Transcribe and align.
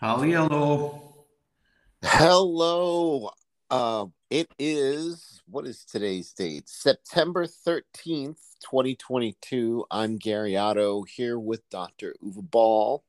Hello. 0.00 1.26
Hello. 2.04 3.30
Uh, 3.68 4.06
it 4.30 4.48
is, 4.56 5.42
what 5.46 5.66
is 5.66 5.84
today's 5.84 6.32
date? 6.32 6.68
September 6.68 7.46
13th, 7.46 8.38
2022. 8.62 9.84
I'm 9.90 10.16
Gary 10.16 10.56
Otto 10.56 11.02
here 11.02 11.36
with 11.36 11.68
Dr. 11.68 12.14
Uwe 12.24 12.48
Boll. 12.48 13.02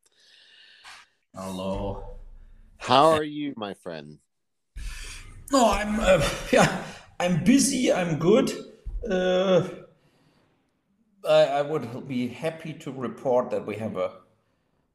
Hello. 1.36 2.18
How 2.80 3.12
are 3.12 3.24
you, 3.24 3.54
my 3.56 3.76
friend? 3.76 4.18
No, 5.52 5.70
I'm 5.70 6.00
uh, 6.00 6.28
yeah, 6.52 6.84
I'm 7.20 7.44
busy. 7.44 7.94
I'm 7.94 8.18
good. 8.18 8.52
Uh, 9.08 9.70
I, 11.24 11.44
I 11.44 11.62
would 11.62 12.08
be 12.08 12.30
happy 12.30 12.74
to 12.74 12.92
report 12.92 13.52
that 13.52 13.68
we 13.68 13.76
have 13.76 13.96
a 13.96 14.12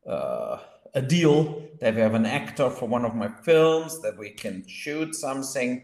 uh, 0.09 0.59
a 0.95 1.03
deal 1.03 1.63
that 1.81 1.95
we 1.95 2.01
have 2.01 2.15
an 2.15 2.27
actor 2.27 2.71
for 2.71 2.87
one 2.87 3.05
of 3.05 3.15
my 3.15 3.29
films 3.29 4.01
that 4.03 4.17
we 4.17 4.31
can 4.31 4.67
shoot 4.67 5.15
something, 5.15 5.83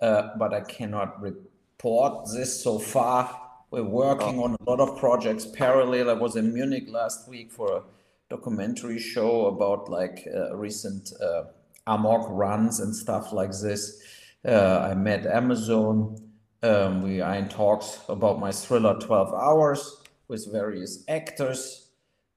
uh, 0.00 0.28
but 0.38 0.54
I 0.54 0.60
cannot 0.60 1.20
report 1.20 2.28
this 2.32 2.62
so 2.62 2.78
far. 2.78 3.40
We're 3.70 3.82
working 3.82 4.38
on 4.38 4.54
a 4.54 4.70
lot 4.70 4.78
of 4.78 4.98
projects 4.98 5.44
parallel. 5.44 6.08
I 6.08 6.12
was 6.12 6.36
in 6.36 6.54
Munich 6.54 6.84
last 6.88 7.28
week 7.28 7.50
for 7.50 7.78
a 7.78 7.82
documentary 8.30 9.00
show 9.00 9.46
about 9.46 9.90
like 9.90 10.26
uh, 10.32 10.56
recent 10.56 11.12
uh, 11.20 11.44
amok 11.88 12.26
runs 12.30 12.78
and 12.78 12.94
stuff 12.94 13.32
like 13.32 13.50
this. 13.50 14.00
Uh, 14.46 14.88
I 14.90 14.94
met 14.94 15.26
Amazon. 15.26 16.20
Um, 16.62 17.02
we 17.02 17.20
are 17.20 17.34
in 17.34 17.48
talks 17.48 18.00
about 18.08 18.38
my 18.38 18.52
thriller 18.52 18.98
12 19.00 19.34
Hours 19.34 19.96
with 20.28 20.50
various 20.52 21.04
actors. 21.08 21.88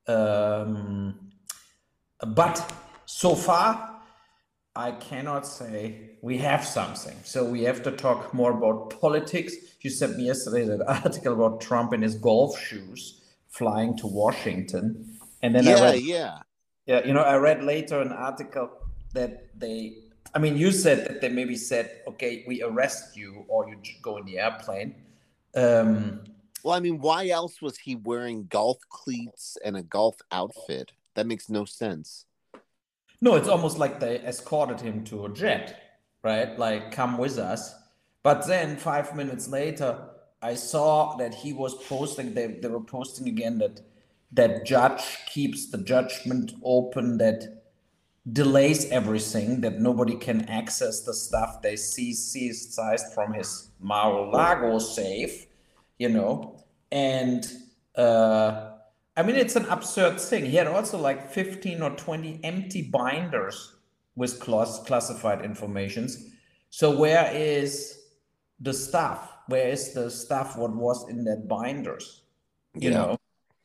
Um, 0.08 1.27
but 2.26 2.74
so 3.06 3.36
far, 3.36 4.02
I 4.76 4.92
cannot 4.92 5.48
say 5.48 6.12
we 6.22 6.38
have 6.38 6.64
something. 6.64 7.16
So 7.24 7.44
we 7.44 7.64
have 7.64 7.82
to 7.84 7.92
talk 7.92 8.34
more 8.34 8.52
about 8.52 9.00
politics. 9.02 9.56
You 9.82 9.90
sent 9.90 10.18
me 10.18 10.26
yesterday 10.26 10.66
that 10.66 10.88
article 10.88 11.34
about 11.34 11.62
Trump 11.62 11.94
in 11.94 12.02
his 12.02 12.16
golf 12.16 12.60
shoes 12.60 13.22
flying 13.50 13.98
to 13.98 14.08
Washington. 14.08 15.18
And 15.42 15.56
then 15.56 15.64
yeah, 15.64 15.76
I 15.78 15.82
read, 15.82 16.04
yeah. 16.04 16.40
yeah, 16.86 17.06
you 17.06 17.14
know, 17.14 17.22
I 17.22 17.38
read 17.38 17.64
later 17.64 18.02
an 18.02 18.12
article 18.12 18.70
that 19.14 19.48
they, 19.60 19.98
I 20.36 20.40
mean, 20.40 20.58
you 20.58 20.72
said 20.72 21.08
that 21.08 21.22
they 21.22 21.30
maybe 21.30 21.56
said, 21.56 22.02
okay, 22.08 22.44
we 22.48 22.62
arrest 22.62 23.18
you 23.18 23.46
or 23.48 23.68
you 23.68 23.78
go 24.02 24.18
in 24.18 24.26
the 24.26 24.38
airplane. 24.40 24.96
Um, 25.56 26.24
Well, 26.64 26.76
I 26.76 26.80
mean, 26.80 27.00
why 27.00 27.30
else 27.30 27.62
was 27.62 27.78
he 27.78 27.96
wearing 27.96 28.46
golf 28.46 28.78
cleats 28.90 29.58
and 29.64 29.78
a 29.78 29.84
golf 29.84 30.18
outfit? 30.32 30.92
That 31.18 31.26
makes 31.26 31.50
no 31.50 31.66
sense. 31.66 32.26
No, 33.22 33.34
it's 33.34 33.48
almost 33.48 33.80
like 33.80 34.00
they 34.00 34.20
escorted 34.20 34.80
him 34.80 35.04
to 35.06 35.26
a 35.26 35.34
jet, 35.34 35.82
right? 36.24 36.58
Like, 36.60 36.92
come 36.92 37.18
with 37.18 37.40
us. 37.40 37.74
But 38.22 38.46
then 38.46 38.78
five 38.78 39.16
minutes 39.16 39.48
later, 39.48 39.98
I 40.44 40.54
saw 40.54 41.16
that 41.18 41.34
he 41.34 41.54
was 41.54 41.74
posting, 41.86 42.36
they, 42.36 42.46
they 42.62 42.68
were 42.68 42.82
posting 42.82 43.28
again 43.28 43.58
that 43.58 43.82
that 44.32 44.64
judge 44.64 45.26
keeps 45.26 45.72
the 45.72 45.80
judgment 45.80 46.54
open, 46.64 47.18
that 47.18 47.64
delays 48.32 48.88
everything, 48.92 49.62
that 49.62 49.80
nobody 49.80 50.18
can 50.18 50.48
access 50.48 51.02
the 51.02 51.16
stuff 51.16 51.64
they 51.64 51.78
see 51.78 52.14
seized 52.14 52.80
from 53.16 53.34
his 53.34 53.72
Mar-a-Lago 53.80 54.78
safe, 54.78 55.48
you 55.98 56.10
know. 56.10 56.64
And 56.92 57.52
uh, 57.96 58.67
I 59.18 59.24
mean, 59.24 59.36
it's 59.36 59.56
an 59.56 59.66
absurd 59.66 60.20
thing. 60.20 60.46
He 60.46 60.56
had 60.56 60.68
also 60.68 60.98
like 61.00 61.32
15 61.32 61.82
or 61.82 61.90
20 61.92 62.40
empty 62.44 62.84
binders 62.84 63.74
with 64.16 64.40
class- 64.40 64.80
classified 64.86 65.44
informations. 65.44 66.28
So 66.70 66.96
where 66.96 67.32
is 67.34 68.00
the 68.60 68.74
stuff? 68.74 69.34
Where 69.48 69.70
is 69.70 69.94
the 69.94 70.12
stuff 70.12 70.56
what 70.56 70.76
was 70.76 71.10
in 71.10 71.24
that 71.26 71.48
binders? 71.48 72.22
You 72.76 72.92
Yeah. 72.92 72.98
know, 72.98 73.18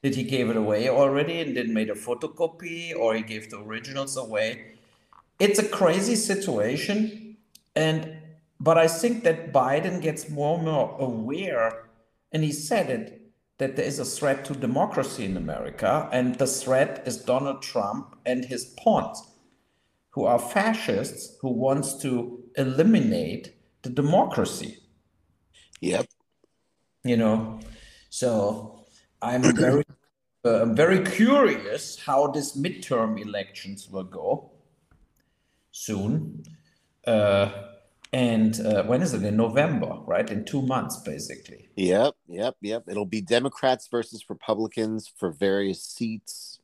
did 0.03 0.15
he 0.15 0.23
give 0.25 0.49
it 0.49 0.57
away 0.57 0.89
already 0.89 1.41
and 1.41 1.55
then 1.57 1.75
made 1.75 1.91
a 1.91 1.95
photocopy 1.95 2.97
or 2.97 3.15
he 3.15 3.23
gave 3.23 3.51
the 3.51 3.59
originals 3.59 4.17
away? 4.17 4.73
It's 5.39 5.59
a 5.59 5.69
crazy 5.69 6.17
situation. 6.17 7.37
And 7.77 8.19
but 8.59 8.79
I 8.79 8.87
think 8.87 9.25
that 9.25 9.53
Biden 9.53 10.01
gets 10.01 10.29
more 10.31 10.57
and 10.57 10.67
more 10.67 10.97
aware, 11.01 11.89
and 12.31 12.45
he 12.45 12.53
said 12.53 12.89
it, 12.91 13.22
that 13.63 13.77
there 13.77 13.85
is 13.85 14.01
a 14.01 14.05
threat 14.05 14.45
to 14.45 14.55
democracy 14.55 15.25
in 15.25 15.37
America, 15.37 16.09
and 16.11 16.37
the 16.37 16.49
threat 16.49 17.01
is 17.07 17.17
Donald 17.19 17.63
Trump 17.63 18.17
and 18.27 18.45
his 18.45 18.65
pawns, 18.77 19.23
who 20.11 20.25
are 20.25 20.41
fascists 20.41 21.39
who 21.41 21.49
wants 21.49 21.95
to 22.03 22.43
eliminate 22.57 23.55
the 23.83 23.91
democracy. 23.91 24.79
Yep. 25.81 26.07
You 27.05 27.17
know, 27.17 27.61
so 28.11 28.85
I'm 29.23 29.43
very, 29.55 29.85
uh, 30.45 30.63
I'm 30.63 30.75
very 30.75 31.05
curious 31.05 32.01
how 32.01 32.33
this 32.33 32.57
midterm 32.57 33.21
elections 33.21 33.89
will 33.89 34.11
go 34.23 34.51
soon. 35.71 36.43
Uh, 37.07 37.51
and 38.13 38.61
uh, 38.61 38.85
when 38.85 39.01
is 39.01 39.15
it? 39.15 39.23
In 39.23 39.37
November, 39.37 39.99
right? 40.07 40.29
In 40.29 40.45
two 40.45 40.63
months, 40.63 40.99
basically. 40.99 41.71
Yep. 41.77 42.15
Yep. 42.29 42.57
Yep. 42.61 42.85
It'll 42.89 43.07
be 43.07 43.23
Democrats 43.23 43.89
versus 43.89 44.27
Republicans 44.29 45.11
for 45.17 45.31
various 45.31 45.83
seats. 45.83 46.61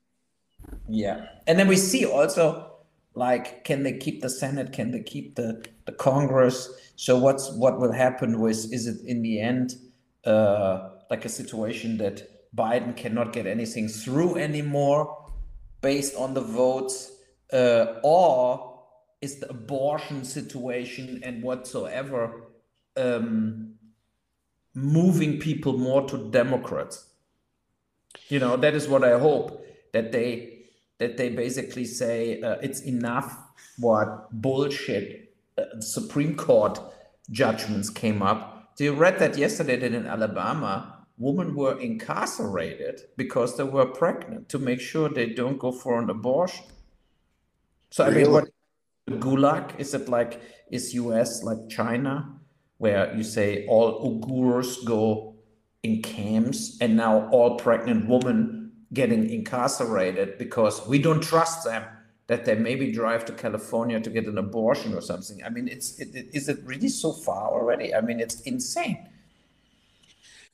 Yeah. 0.89 1.27
And 1.47 1.59
then 1.59 1.69
we 1.69 1.77
see 1.77 2.05
also 2.05 2.73
like 3.15 3.65
can 3.65 3.83
they 3.83 3.97
keep 3.97 4.21
the 4.21 4.29
Senate? 4.29 4.73
Can 4.73 4.91
they 4.91 5.03
keep 5.03 5.37
the, 5.37 5.65
the 5.87 5.93
Congress? 5.93 6.71
So 6.97 7.19
what's 7.19 7.51
what 7.53 7.81
will 7.81 7.93
happen 7.93 8.41
with 8.41 8.73
is 8.73 8.87
it 8.87 9.01
in 9.07 9.23
the 9.23 9.41
end 9.41 9.77
uh, 10.25 10.91
like 11.11 11.25
a 11.25 11.29
situation 11.29 11.97
that 11.99 12.55
Biden 12.55 12.97
cannot 12.97 13.33
get 13.33 13.47
anything 13.47 13.89
through 13.89 14.37
anymore 14.37 15.31
based 15.81 16.15
on 16.17 16.35
the 16.35 16.41
votes, 16.41 17.13
uh, 17.53 17.95
or 18.03 18.68
is 19.21 19.41
the 19.41 19.51
abortion 19.51 20.25
situation 20.25 21.21
and 21.25 21.43
whatsoever 21.43 22.45
um, 22.97 23.75
moving 24.75 25.39
people 25.39 25.77
more 25.77 26.07
to 26.09 26.31
Democrats? 26.31 27.09
you 28.29 28.39
know 28.39 28.57
that 28.57 28.75
is 28.75 28.89
what 28.89 29.05
i 29.05 29.19
hope 29.19 29.65
that 29.93 30.13
they 30.13 30.59
that 30.99 31.17
they 31.17 31.29
basically 31.29 31.85
say 31.85 32.41
uh, 32.41 32.57
it's 32.61 32.81
enough 32.83 33.39
what 33.79 34.31
bullshit 34.33 35.35
uh, 35.57 35.81
supreme 35.81 36.35
court 36.35 36.81
judgments 37.31 37.91
came 37.91 38.23
up. 38.23 38.75
Do 38.77 38.85
you 38.85 38.95
read 38.95 39.19
that 39.19 39.37
yesterday 39.37 39.77
that 39.77 39.93
in 39.93 40.07
alabama 40.07 41.07
women 41.19 41.55
were 41.55 41.79
incarcerated 41.79 43.01
because 43.17 43.57
they 43.57 43.65
were 43.65 43.87
pregnant 43.87 44.49
to 44.49 44.59
make 44.59 44.81
sure 44.81 45.09
they 45.09 45.27
don't 45.27 45.59
go 45.59 45.71
for 45.71 46.01
an 46.01 46.11
abortion? 46.11 46.65
So 47.91 48.05
i 48.05 48.11
mean 48.11 48.33
what 48.33 48.49
gulag 49.09 49.79
is 49.79 49.95
it 49.95 50.09
like 50.09 50.41
is 50.71 50.95
us 50.95 51.43
like 51.43 51.69
china 51.69 52.35
where 52.79 53.15
you 53.17 53.23
say 53.23 53.67
all 53.67 54.21
uyghurs 54.21 54.85
go 54.85 55.35
in 55.83 56.03
camps 56.03 56.77
and 56.81 56.97
now 56.97 57.29
all 57.31 57.57
pregnant 57.57 58.09
women 58.09 58.73
getting 58.93 59.29
incarcerated 59.31 60.39
because 60.39 60.87
we 60.87 60.99
don't 60.99 61.23
trust 61.23 61.65
them 61.65 61.85
that 62.29 62.45
they 62.45 62.55
maybe 62.55 62.93
drive 62.93 63.25
to 63.25 63.33
California 63.33 63.99
to 63.99 64.11
get 64.11 64.27
an 64.27 64.39
abortion 64.39 64.95
or 64.95 65.01
something. 65.01 65.43
I 65.43 65.49
mean, 65.49 65.67
it's 65.67 65.99
it, 65.99 66.15
it, 66.15 66.29
is 66.35 66.49
it 66.49 66.59
really 66.63 66.89
so 66.89 67.13
far 67.13 67.49
already? 67.49 67.95
I 67.95 68.03
mean, 68.03 68.21
it's 68.21 68.43
insane. 68.43 69.09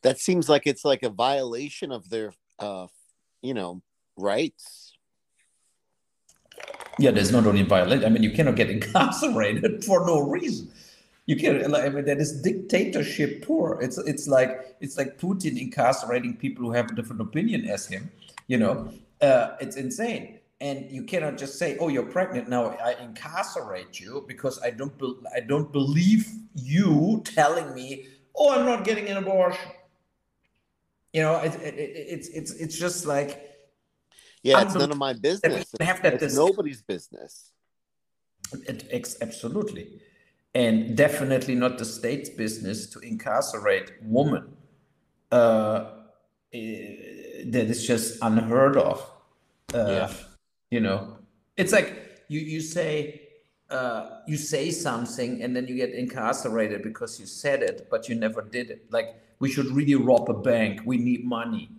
That 0.03 0.19
seems 0.19 0.49
like 0.49 0.67
it's 0.67 0.85
like 0.85 1.03
a 1.03 1.09
violation 1.09 1.91
of 1.91 2.11
their, 2.11 2.33
uh, 2.59 2.87
you 3.43 3.55
know, 3.55 3.83
rights. 4.17 4.84
Yeah, 6.99 7.11
there's 7.11 7.32
not 7.32 7.46
only 7.46 7.62
violent. 7.62 8.05
I 8.05 8.08
mean, 8.08 8.23
you 8.23 8.31
cannot 8.31 8.56
get 8.56 8.70
incarcerated 8.79 9.85
for 9.85 10.06
no 10.06 10.20
reason. 10.20 10.70
You 11.26 11.37
can. 11.37 11.70
like, 11.70 11.85
I 11.85 11.88
mean, 11.88 12.05
that 12.05 12.19
is 12.19 12.43
dictatorship 12.43 13.46
poor. 13.46 13.81
It's 13.81 13.96
it's 13.99 14.29
like 14.29 14.76
it's 14.81 14.99
like 14.99 15.19
Putin 15.19 15.61
incarcerating 15.61 16.37
people 16.37 16.64
who 16.64 16.73
have 16.73 16.91
a 16.91 16.94
different 16.94 17.23
opinion 17.23 17.67
as 17.69 17.87
him. 17.87 18.11
You 18.46 18.58
know, 18.58 18.93
uh, 19.23 19.56
it's 19.61 19.76
insane. 19.76 20.41
And 20.61 20.91
you 20.91 21.02
cannot 21.02 21.38
just 21.38 21.58
say, 21.58 21.79
"Oh, 21.79 21.88
you're 21.88 22.05
pregnant 22.06 22.49
now. 22.49 22.76
I 22.82 22.94
incarcerate 23.02 23.99
you 24.00 24.25
because 24.29 24.62
I 24.62 24.70
don't 24.70 24.96
be- 24.99 25.17
I 25.35 25.41
don't 25.41 25.73
believe 25.73 26.29
you 26.55 27.23
telling 27.25 27.75
me, 27.75 28.06
oh, 28.37 28.50
I'm 28.52 28.67
not 28.67 28.85
getting 28.85 29.08
an 29.08 29.17
abortion." 29.17 29.70
You 31.14 31.23
know, 31.23 31.37
it, 31.37 31.55
it, 31.56 31.75
it, 31.75 31.91
it's 31.96 32.29
it's 32.29 32.52
it's 32.52 32.79
just 32.79 33.06
like 33.06 33.54
Yeah, 34.44 34.61
it's 34.62 34.75
none 34.75 34.91
of 34.91 34.99
my 34.99 35.14
business. 35.14 35.67
we 35.81 35.87
have 35.87 36.02
that 36.02 36.23
It's 36.23 36.37
nobody's 36.37 36.82
business. 36.82 37.50
It, 38.69 39.17
absolutely. 39.20 40.00
And 40.55 40.96
definitely 40.96 41.55
not 41.55 41.79
the 41.79 41.85
state's 41.85 42.29
business 42.29 42.87
to 42.91 43.00
incarcerate 43.00 43.91
women. 44.02 44.56
Uh, 45.32 45.87
eh, 46.52 47.44
that 47.46 47.67
is 47.75 47.85
just 47.87 48.19
unheard 48.23 48.76
of. 48.76 48.99
Uh, 49.75 49.87
Yeah. 49.88 50.12
You 50.70 50.81
know, 50.81 51.19
it's 51.56 51.73
like 51.73 51.88
you 52.29 52.41
you 52.41 52.61
say 52.61 53.23
uh, 53.70 54.20
you 54.26 54.37
say 54.37 54.70
something 54.70 55.43
and 55.43 55.55
then 55.55 55.67
you 55.69 55.76
get 55.76 55.93
incarcerated 55.93 56.82
because 56.82 57.19
you 57.20 57.26
said 57.26 57.62
it, 57.62 57.88
but 57.91 58.08
you 58.08 58.14
never 58.14 58.43
did 58.43 58.70
it. 58.70 58.87
Like 58.91 59.08
we 59.38 59.50
should 59.50 59.67
really 59.67 59.94
rob 59.94 60.29
a 60.29 60.35
bank. 60.35 60.82
We 60.85 60.96
need 60.96 61.25
money, 61.25 61.70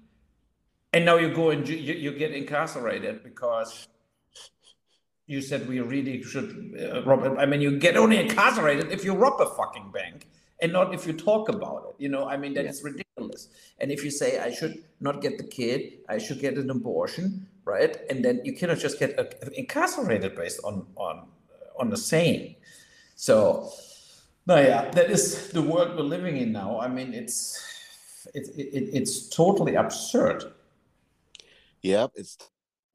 and 0.95 1.03
now 1.03 1.17
you 1.17 1.29
go 1.29 1.49
and 1.49 1.67
you, 1.67 1.75
you 1.75 2.11
get 2.13 2.31
incarcerated 2.31 3.21
because 3.21 3.87
you 5.27 5.41
said 5.41 5.67
we 5.67 5.81
really 5.81 6.23
should 6.23 6.49
uh, 6.79 7.03
rob. 7.03 7.37
I 7.37 7.45
mean, 7.45 7.59
you 7.59 7.77
get 7.77 7.97
only 7.97 8.17
incarcerated 8.17 8.91
if 8.93 9.03
you 9.03 9.13
rob 9.13 9.41
a 9.41 9.45
fucking 9.45 9.91
bank 9.91 10.27
and 10.61 10.71
not 10.71 10.93
if 10.93 11.05
you 11.05 11.11
talk 11.11 11.49
about 11.49 11.87
it. 11.89 12.01
You 12.01 12.07
know, 12.07 12.29
I 12.29 12.37
mean, 12.37 12.53
that's 12.53 12.79
yeah. 12.79 12.91
ridiculous. 12.91 13.49
And 13.79 13.91
if 13.91 14.05
you 14.05 14.09
say 14.09 14.39
I 14.39 14.51
should 14.51 14.85
not 15.01 15.21
get 15.21 15.37
the 15.37 15.43
kid, 15.43 15.99
I 16.07 16.17
should 16.17 16.39
get 16.39 16.57
an 16.57 16.69
abortion, 16.69 17.45
right? 17.65 17.97
And 18.09 18.23
then 18.23 18.39
you 18.45 18.53
cannot 18.53 18.77
just 18.77 18.97
get 18.97 19.19
uh, 19.19 19.25
incarcerated 19.53 20.33
based 20.33 20.61
on 20.63 20.87
on 20.95 21.27
on 21.77 21.89
the 21.89 21.97
saying. 21.97 22.55
So, 23.17 23.69
no, 24.47 24.55
yeah, 24.61 24.91
that 24.91 25.11
is 25.11 25.49
the 25.49 25.61
world 25.61 25.97
we're 25.97 26.03
living 26.03 26.37
in 26.37 26.53
now. 26.53 26.79
I 26.79 26.87
mean, 26.87 27.13
it's 27.13 27.59
it, 28.33 28.47
it 28.57 28.89
it's 28.93 29.27
totally 29.27 29.75
absurd. 29.75 30.53
Yep, 31.85 32.11
it's 32.15 32.37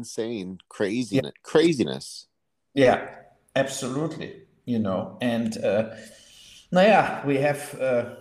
insane, 0.00 0.58
crazy, 0.68 1.20
yeah. 1.22 1.30
craziness. 1.44 2.26
Yeah, 2.74 3.06
absolutely. 3.54 4.42
You 4.64 4.80
know, 4.80 5.16
and 5.20 5.56
uh, 5.64 5.90
now, 6.72 6.80
yeah, 6.80 7.24
we 7.24 7.36
have 7.36 7.80
uh, 7.80 8.16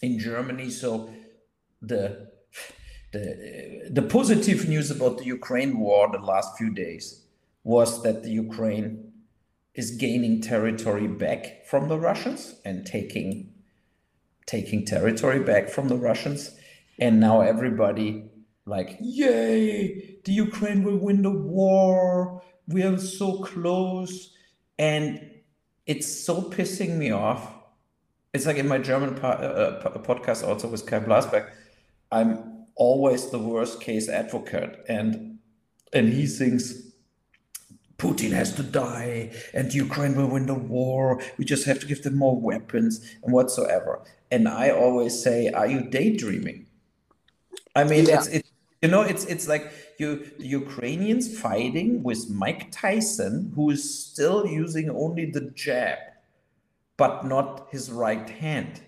in 0.00 0.18
Germany. 0.18 0.70
So 0.70 1.10
the 1.82 2.30
the 3.12 3.90
the 3.90 4.02
positive 4.02 4.66
news 4.66 4.90
about 4.90 5.18
the 5.18 5.26
Ukraine 5.26 5.78
war 5.78 6.08
the 6.10 6.24
last 6.24 6.56
few 6.56 6.70
days 6.72 7.26
was 7.62 8.02
that 8.02 8.22
the 8.22 8.30
Ukraine 8.30 9.12
is 9.74 9.90
gaining 9.90 10.40
territory 10.40 11.06
back 11.06 11.66
from 11.66 11.88
the 11.88 11.98
Russians 11.98 12.54
and 12.64 12.86
taking 12.86 13.52
taking 14.46 14.86
territory 14.86 15.40
back 15.40 15.68
from 15.68 15.88
the 15.88 15.98
Russians. 15.98 16.56
And 16.98 17.20
now 17.20 17.42
everybody 17.42 18.29
like, 18.70 18.96
yay, 19.00 20.18
the 20.24 20.32
Ukraine 20.32 20.82
will 20.84 20.96
win 20.96 21.22
the 21.22 21.30
war. 21.30 22.42
We 22.68 22.82
are 22.84 22.96
so 22.98 23.42
close. 23.42 24.32
And 24.78 25.30
it's 25.86 26.08
so 26.24 26.40
pissing 26.42 26.96
me 26.96 27.10
off. 27.10 27.52
It's 28.32 28.46
like 28.46 28.56
in 28.56 28.68
my 28.68 28.78
German 28.78 29.16
po- 29.16 29.28
uh, 29.28 29.98
podcast 29.98 30.46
also 30.46 30.68
with 30.68 30.86
Kai 30.86 31.00
Blasberg, 31.00 31.50
I'm 32.12 32.66
always 32.76 33.30
the 33.30 33.40
worst 33.40 33.80
case 33.80 34.08
advocate. 34.08 34.84
And 34.88 35.38
and 35.92 36.12
he 36.12 36.26
thinks 36.26 36.64
Putin 37.98 38.30
has 38.30 38.54
to 38.54 38.62
die 38.62 39.32
and 39.52 39.74
Ukraine 39.74 40.14
will 40.14 40.28
win 40.28 40.46
the 40.46 40.54
war. 40.54 41.20
We 41.36 41.44
just 41.44 41.66
have 41.66 41.80
to 41.80 41.86
give 41.86 42.04
them 42.04 42.16
more 42.16 42.40
weapons 42.40 42.92
and 43.22 43.32
whatsoever. 43.32 44.00
And 44.30 44.48
I 44.48 44.70
always 44.70 45.20
say, 45.20 45.48
are 45.48 45.66
you 45.66 45.90
daydreaming? 45.90 46.66
I 47.74 47.82
mean, 47.84 48.06
yeah. 48.06 48.18
it's, 48.18 48.28
it's 48.28 48.50
you 48.82 48.88
know, 48.88 49.02
it's 49.02 49.24
it's 49.26 49.46
like 49.46 49.72
you 49.98 50.30
the 50.38 50.46
Ukrainians 50.46 51.38
fighting 51.38 52.02
with 52.02 52.30
Mike 52.30 52.70
Tyson, 52.70 53.52
who 53.54 53.70
is 53.70 53.82
still 53.82 54.46
using 54.46 54.88
only 54.90 55.26
the 55.30 55.50
jab, 55.54 55.98
but 56.96 57.24
not 57.24 57.68
his 57.70 57.90
right 57.90 58.28
hand. 58.28 58.80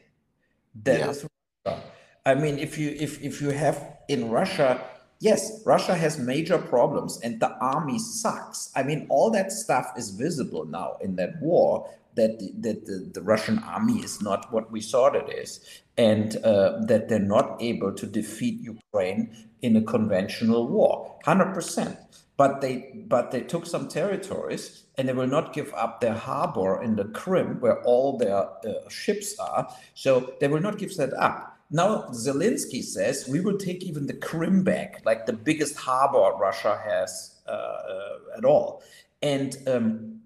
That 0.84 1.00
yeah. 1.00 1.10
is 1.10 1.26
Russia. 1.66 1.82
I 2.24 2.34
mean, 2.34 2.58
if 2.58 2.78
you 2.78 2.96
if 2.98 3.22
if 3.22 3.42
you 3.42 3.50
have 3.50 3.98
in 4.08 4.30
Russia 4.30 4.80
yes, 5.22 5.62
Russia 5.64 5.94
has 5.94 6.18
major 6.18 6.58
problems 6.58 7.20
and 7.22 7.38
the 7.38 7.56
army 7.58 7.98
sucks. 7.98 8.70
I 8.74 8.82
mean, 8.82 9.06
all 9.08 9.30
that 9.30 9.52
stuff 9.52 9.92
is 9.96 10.10
visible 10.10 10.66
now 10.66 10.96
in 11.00 11.14
that 11.16 11.40
war 11.40 11.88
that 12.16 12.38
the, 12.38 12.52
that 12.60 12.86
the, 12.86 13.10
the 13.14 13.22
Russian 13.22 13.58
army 13.60 14.00
is 14.02 14.22
not 14.22 14.52
what 14.52 14.70
we 14.70 14.80
thought 14.80 15.16
it 15.16 15.28
is, 15.32 15.60
and 15.96 16.36
uh, 16.44 16.80
that 16.86 17.08
they're 17.08 17.18
not 17.18 17.56
able 17.60 17.92
to 17.94 18.06
defeat 18.06 18.60
Ukraine 18.60 19.48
in 19.62 19.76
a 19.76 19.82
conventional 19.82 20.66
war, 20.68 21.18
hundred 21.24 21.54
percent. 21.54 21.96
But 22.36 22.60
they 22.60 23.04
but 23.06 23.30
they 23.30 23.42
took 23.42 23.66
some 23.66 23.88
territories, 23.88 24.84
and 24.96 25.08
they 25.08 25.12
will 25.12 25.26
not 25.26 25.52
give 25.52 25.72
up 25.74 26.00
their 26.00 26.14
harbor 26.14 26.82
in 26.82 26.96
the 26.96 27.04
Crimea, 27.04 27.54
where 27.60 27.82
all 27.82 28.18
their 28.18 28.36
uh, 28.36 28.88
ships 28.88 29.38
are. 29.38 29.68
So 29.94 30.34
they 30.40 30.48
will 30.48 30.60
not 30.60 30.78
give 30.78 30.96
that 30.96 31.12
up. 31.14 31.58
Now 31.70 32.08
Zelensky 32.12 32.82
says 32.82 33.28
we 33.28 33.40
will 33.40 33.58
take 33.58 33.84
even 33.84 34.06
the 34.06 34.14
Crimea 34.14 34.62
back, 34.62 35.02
like 35.04 35.26
the 35.26 35.32
biggest 35.32 35.76
harbor 35.76 36.36
Russia 36.38 36.80
has 36.84 37.40
uh, 37.46 37.50
uh, 37.52 38.38
at 38.38 38.44
all. 38.44 38.82
And 39.22 39.56
um, 39.66 40.21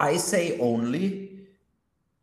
I 0.00 0.16
say 0.16 0.58
only 0.58 1.46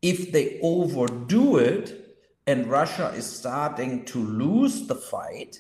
if 0.02 0.32
they 0.32 0.60
overdo 0.62 1.58
it 1.58 2.18
and 2.48 2.68
Russia 2.68 3.12
is 3.16 3.26
starting 3.26 4.06
to 4.06 4.20
lose 4.20 4.88
the 4.88 4.96
fight, 4.96 5.60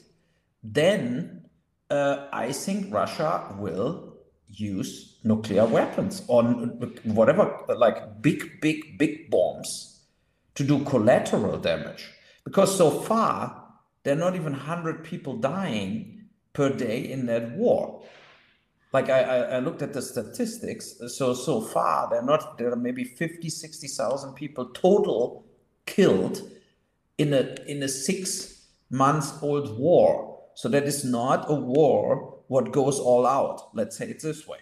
then 0.63 1.45
uh, 1.89 2.27
I 2.31 2.51
think 2.51 2.93
Russia 2.93 3.55
will 3.57 4.17
use 4.47 5.17
nuclear 5.23 5.65
weapons 5.65 6.23
on 6.27 6.79
whatever, 7.03 7.59
like 7.75 8.21
big, 8.21 8.61
big, 8.61 8.97
big 8.97 9.29
bombs 9.29 10.01
to 10.55 10.63
do 10.63 10.83
collateral 10.85 11.57
damage. 11.57 12.09
Because 12.43 12.75
so 12.77 12.91
far, 12.91 13.63
there 14.03 14.13
are 14.13 14.19
not 14.19 14.35
even 14.35 14.53
100 14.53 15.03
people 15.03 15.37
dying 15.37 16.27
per 16.53 16.69
day 16.69 17.11
in 17.11 17.25
that 17.25 17.51
war. 17.51 18.03
Like 18.93 19.09
I, 19.09 19.21
I, 19.21 19.59
looked 19.59 19.81
at 19.81 19.93
the 19.93 20.01
statistics. 20.01 20.95
So, 21.07 21.33
so 21.33 21.59
far, 21.59 22.09
there 22.09 22.19
are 22.19 22.25
not, 22.25 22.57
there 22.57 22.71
are 22.71 22.77
maybe 22.77 23.03
50, 23.03 23.49
60,000 23.49 24.33
people 24.33 24.67
total 24.67 25.45
killed 25.85 26.49
in 27.17 27.33
a, 27.33 27.55
in 27.67 27.83
a 27.83 27.89
six 27.89 28.67
months 28.89 29.33
old 29.41 29.77
war. 29.77 30.39
So 30.53 30.69
that 30.69 30.83
is 30.83 31.03
not 31.03 31.49
a 31.49 31.55
war 31.55 32.39
what 32.47 32.71
goes 32.71 32.99
all 32.99 33.27
out. 33.27 33.69
Let's 33.73 33.97
say 33.97 34.07
it 34.07 34.21
this 34.21 34.47
way. 34.47 34.59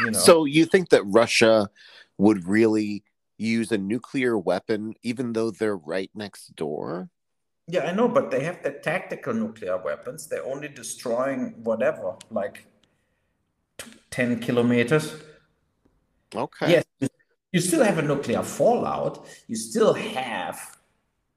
You 0.00 0.12
know? 0.12 0.18
So 0.18 0.44
you 0.44 0.64
think 0.64 0.88
that 0.90 1.02
Russia 1.04 1.68
would 2.18 2.46
really 2.46 3.04
use 3.36 3.72
a 3.72 3.78
nuclear 3.78 4.38
weapon 4.38 4.94
even 5.02 5.32
though 5.32 5.50
they're 5.50 5.76
right 5.76 6.10
next 6.14 6.54
door? 6.56 7.10
Yeah, 7.66 7.84
I 7.84 7.92
know, 7.92 8.08
but 8.08 8.30
they 8.30 8.44
have 8.44 8.62
the 8.62 8.72
tactical 8.72 9.32
nuclear 9.32 9.78
weapons. 9.78 10.26
They're 10.26 10.44
only 10.44 10.68
destroying 10.68 11.54
whatever, 11.64 12.16
like 12.30 12.66
10 14.10 14.40
kilometers. 14.40 15.14
Okay. 16.34 16.82
Yes, 17.00 17.10
you 17.52 17.60
still 17.60 17.82
have 17.82 17.98
a 17.98 18.02
nuclear 18.02 18.42
fallout. 18.42 19.26
You 19.46 19.56
still 19.56 19.94
have 19.94 20.76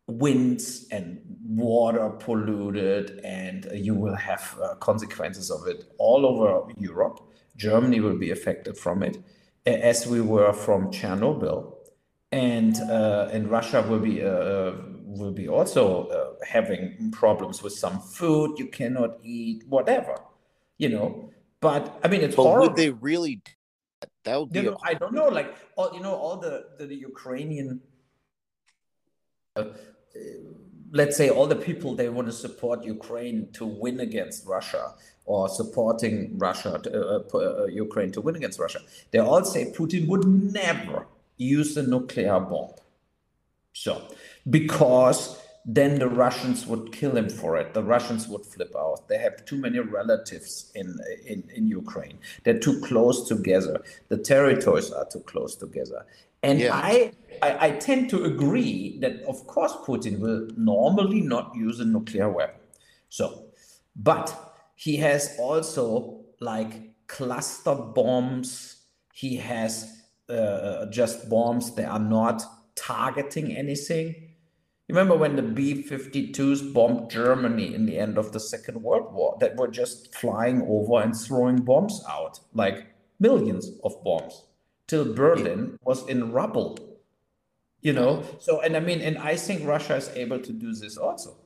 winds 0.07 0.87
and 0.91 1.21
water 1.45 2.09
polluted, 2.09 3.21
and 3.23 3.67
you 3.73 3.93
will 3.93 4.15
have 4.15 4.57
uh, 4.61 4.75
consequences 4.75 5.49
of 5.49 5.67
it 5.67 5.85
all 5.97 6.25
over 6.25 6.73
Europe. 6.77 7.21
Germany 7.55 8.01
will 8.01 8.17
be 8.17 8.31
affected 8.31 8.77
from 8.77 9.01
it, 9.01 9.17
as 9.65 10.05
we 10.07 10.19
were 10.21 10.51
from 10.51 10.91
Chernobyl 10.91 11.77
and 12.31 12.77
uh, 12.89 13.29
and 13.31 13.49
Russia 13.49 13.81
will 13.87 13.99
be 13.99 14.21
uh, 14.23 14.27
uh, 14.27 14.75
will 15.17 15.31
be 15.31 15.47
also 15.47 16.07
uh, 16.07 16.45
having 16.45 17.11
problems 17.11 17.63
with 17.63 17.73
some 17.73 17.99
food 17.99 18.57
you 18.57 18.67
cannot 18.67 19.17
eat, 19.23 19.63
whatever, 19.67 20.15
you 20.77 20.89
know. 20.89 21.31
But 21.59 21.99
I 22.03 22.07
mean, 22.07 22.21
it's 22.21 22.35
but 22.35 22.43
horrible. 22.43 22.67
would 22.67 22.75
they 22.75 22.89
really? 22.89 23.41
That 24.23 24.39
would 24.39 24.51
be. 24.51 24.59
You 24.59 24.71
know, 24.71 24.77
a... 24.83 24.89
I 24.89 24.93
don't 24.93 25.13
know. 25.13 25.27
Like 25.27 25.55
all 25.75 25.93
you 25.93 26.01
know, 26.01 26.13
all 26.13 26.37
the 26.37 26.67
the, 26.77 26.85
the 26.85 26.95
Ukrainian. 26.95 27.81
Uh, 29.55 29.65
let's 30.91 31.17
say 31.17 31.29
all 31.29 31.47
the 31.47 31.55
people 31.55 31.95
they 31.95 32.09
want 32.09 32.27
to 32.27 32.33
support 32.33 32.83
Ukraine 32.83 33.49
to 33.53 33.65
win 33.65 33.99
against 33.99 34.45
Russia 34.45 34.93
or 35.25 35.49
supporting 35.49 36.37
Russia, 36.37 36.79
to, 36.83 37.25
uh, 37.33 37.65
Ukraine 37.65 38.11
to 38.13 38.21
win 38.21 38.35
against 38.35 38.59
Russia, 38.59 38.79
they 39.11 39.19
all 39.19 39.43
say 39.43 39.71
Putin 39.71 40.07
would 40.07 40.25
never 40.25 41.07
use 41.37 41.75
a 41.75 41.83
nuclear 41.83 42.39
bomb. 42.39 42.71
So, 43.83 44.01
because 44.49 45.39
then 45.63 45.99
the 45.99 46.07
Russians 46.09 46.65
would 46.65 46.91
kill 46.91 47.15
him 47.15 47.29
for 47.29 47.57
it. 47.57 47.75
The 47.75 47.83
Russians 47.83 48.27
would 48.27 48.43
flip 48.43 48.73
out. 48.75 49.07
They 49.07 49.19
have 49.19 49.45
too 49.45 49.57
many 49.57 49.79
relatives 49.79 50.71
in, 50.73 50.97
in, 51.25 51.43
in 51.53 51.67
Ukraine. 51.67 52.17
They're 52.43 52.57
too 52.57 52.81
close 52.81 53.27
together. 53.27 53.83
The 54.07 54.17
territories 54.17 54.89
are 54.91 55.05
too 55.13 55.19
close 55.19 55.55
together. 55.55 56.05
And 56.41 56.59
yeah. 56.59 56.73
I, 56.73 57.11
I, 57.43 57.67
I 57.67 57.71
tend 57.71 58.09
to 58.11 58.23
agree 58.23 58.97
that, 59.01 59.21
of 59.27 59.45
course, 59.45 59.73
Putin 59.85 60.19
will 60.19 60.47
normally 60.57 61.21
not 61.21 61.53
use 61.55 61.79
a 61.79 61.85
nuclear 61.85 62.29
weapon. 62.31 62.61
So, 63.09 63.45
but 63.95 64.25
he 64.75 64.95
has 64.97 65.35
also 65.37 66.21
like 66.39 66.73
cluster 67.05 67.75
bombs. 67.75 68.77
He 69.13 69.35
has 69.35 69.71
uh, 70.29 70.87
just 70.87 71.29
bombs. 71.29 71.75
They 71.75 71.85
are 71.85 71.99
not 71.99 72.41
targeting 72.77 73.55
anything. 73.55 74.15
you 74.87 74.95
remember 74.95 75.17
when 75.17 75.35
the 75.35 75.41
B 75.41 75.83
52s 75.83 76.73
bombed 76.73 77.09
Germany 77.09 77.73
in 77.73 77.85
the 77.85 77.97
end 77.97 78.17
of 78.17 78.31
the 78.31 78.39
Second 78.39 78.81
World 78.81 79.13
War, 79.13 79.37
that 79.41 79.57
were 79.57 79.67
just 79.67 80.15
flying 80.15 80.61
over 80.61 81.01
and 81.01 81.13
throwing 81.15 81.57
bombs 81.57 82.01
out, 82.07 82.39
like 82.53 82.87
millions 83.19 83.71
of 83.83 84.01
bombs, 84.03 84.45
till 84.87 85.13
Berlin 85.13 85.77
was 85.83 86.07
in 86.07 86.31
rubble. 86.31 86.77
You 87.81 87.93
know, 87.93 88.23
so, 88.39 88.61
and 88.61 88.75
I 88.75 88.79
mean, 88.79 89.01
and 89.01 89.17
I 89.17 89.35
think 89.35 89.65
Russia 89.65 89.95
is 89.95 90.09
able 90.09 90.39
to 90.39 90.51
do 90.51 90.73
this 90.73 90.97
also. 90.97 91.37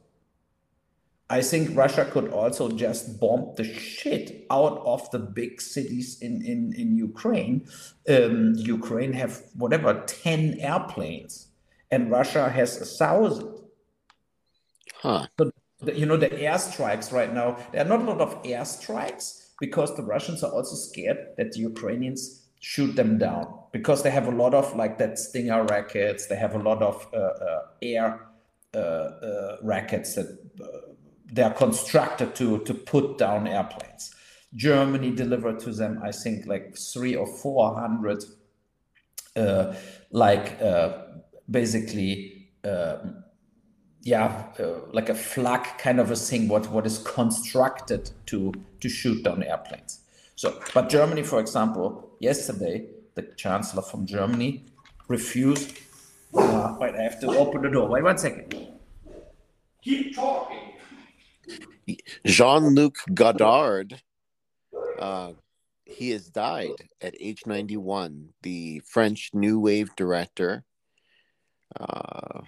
I 1.32 1.42
think 1.42 1.78
Russia 1.78 2.04
could 2.04 2.28
also 2.34 2.70
just 2.70 3.18
bomb 3.22 3.54
the 3.56 3.64
shit 3.64 4.46
out 4.52 4.82
of 4.86 5.10
the 5.12 5.20
big 5.20 5.62
cities 5.62 6.22
in 6.22 6.42
in 6.52 6.74
in 6.74 6.98
Ukraine. 6.98 7.68
Um, 8.16 8.54
Ukraine 8.58 9.14
have 9.14 9.42
whatever 9.56 10.04
ten 10.08 10.42
airplanes, 10.60 11.48
and 11.90 12.12
Russia 12.12 12.50
has 12.50 12.82
a 12.82 12.86
thousand. 12.86 13.50
Huh. 15.02 15.28
So 15.40 15.52
the, 15.80 15.98
you 15.98 16.06
know 16.06 16.18
the 16.18 16.30
airstrikes 16.30 17.14
right 17.14 17.34
now. 17.34 17.50
There 17.72 17.82
are 17.86 17.92
not 17.94 18.02
a 18.02 18.10
lot 18.12 18.20
of 18.20 18.44
airstrikes 18.44 19.26
because 19.64 19.96
the 19.96 20.04
Russians 20.04 20.44
are 20.44 20.52
also 20.52 20.76
scared 20.76 21.20
that 21.38 21.54
the 21.54 21.62
Ukrainians 21.72 22.22
shoot 22.60 22.94
them 23.02 23.18
down 23.18 23.46
because 23.72 24.04
they 24.04 24.12
have 24.12 24.28
a 24.28 24.36
lot 24.44 24.54
of 24.54 24.76
like 24.76 24.98
that 24.98 25.18
Stinger 25.18 25.64
rackets. 25.64 26.28
They 26.28 26.36
have 26.36 26.56
a 26.56 26.64
lot 26.70 26.82
of 26.84 27.08
uh, 27.14 27.18
uh, 27.18 27.62
air 27.82 28.08
uh, 28.74 28.78
uh 28.78 29.58
rackets 29.74 30.16
that 30.16 30.28
uh, 30.62 30.92
they 31.32 31.42
are 31.42 31.54
constructed 31.54 32.36
to 32.36 32.60
to 32.60 32.74
put 32.74 33.18
down 33.18 33.48
airplanes. 33.48 34.14
Germany 34.54 35.12
delivered 35.12 35.60
to 35.62 35.72
them, 35.72 36.02
I 36.04 36.12
think, 36.12 36.46
like 36.46 36.78
three 36.78 37.16
or 37.16 37.26
four 37.26 37.74
hundred, 37.80 38.24
uh, 39.38 39.74
like 40.12 40.62
uh, 40.62 40.98
basically, 41.50 42.50
uh, 42.66 42.98
yeah, 44.02 44.46
uh, 44.60 44.82
like 44.92 45.08
a 45.08 45.16
flak 45.16 45.78
kind 45.78 46.00
of 46.02 46.12
a 46.12 46.16
thing. 46.16 46.50
What 46.50 46.70
what 46.70 46.86
is 46.86 46.98
constructed 47.00 48.12
to 48.28 48.52
to 48.82 48.90
shoot 48.90 49.24
down 49.24 49.44
airplanes. 49.44 50.02
So, 50.36 50.60
but 50.74 50.90
Germany, 50.90 51.24
for 51.24 51.40
example, 51.40 52.10
yesterday 52.20 52.88
the 53.16 53.24
chancellor 53.38 53.84
from 53.84 54.06
Germany 54.06 54.66
refused. 55.08 55.78
Uh, 56.34 56.76
wait, 56.80 56.96
I 56.96 57.04
have 57.04 57.20
to 57.22 57.28
open 57.28 57.62
the 57.62 57.70
door. 57.70 57.88
Wait 57.88 58.04
one 58.04 58.18
second. 58.18 58.56
Keep 59.82 60.16
talking. 60.16 60.71
Jean 62.26 62.76
Luc 62.76 62.96
Godard, 63.14 64.02
uh, 65.00 65.34
he 65.86 66.12
has 66.12 66.30
died 66.30 66.76
at 67.02 67.16
age 67.20 67.44
91, 67.46 68.30
the 68.44 68.82
French 68.86 69.32
New 69.34 69.60
Wave 69.60 69.96
director. 69.96 70.64
Uh, 71.80 72.42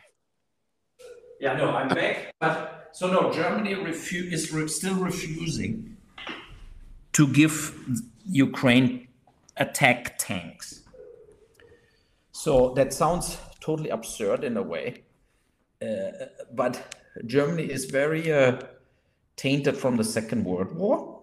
yeah, 1.39 1.55
no, 1.55 1.71
I'm 1.71 1.89
back. 1.89 2.33
But 2.39 2.89
so, 2.93 3.11
no, 3.11 3.33
Germany 3.33 3.75
refu- 3.75 4.31
is 4.31 4.53
re- 4.53 4.67
still 4.67 4.95
refusing 4.95 5.97
to 7.13 7.27
give 7.27 7.75
Ukraine 8.25 9.07
attack 9.57 10.17
tanks. 10.17 10.81
So 12.31 12.73
that 12.75 12.93
sounds 12.93 13.37
totally 13.59 13.89
absurd 13.89 14.43
in 14.43 14.57
a 14.57 14.61
way. 14.61 15.03
Uh, 15.81 16.27
but 16.53 16.95
Germany 17.25 17.63
is 17.63 17.85
very 17.85 18.31
uh, 18.31 18.59
tainted 19.35 19.77
from 19.77 19.97
the 19.97 20.03
Second 20.03 20.43
World 20.45 20.73
War. 20.75 21.19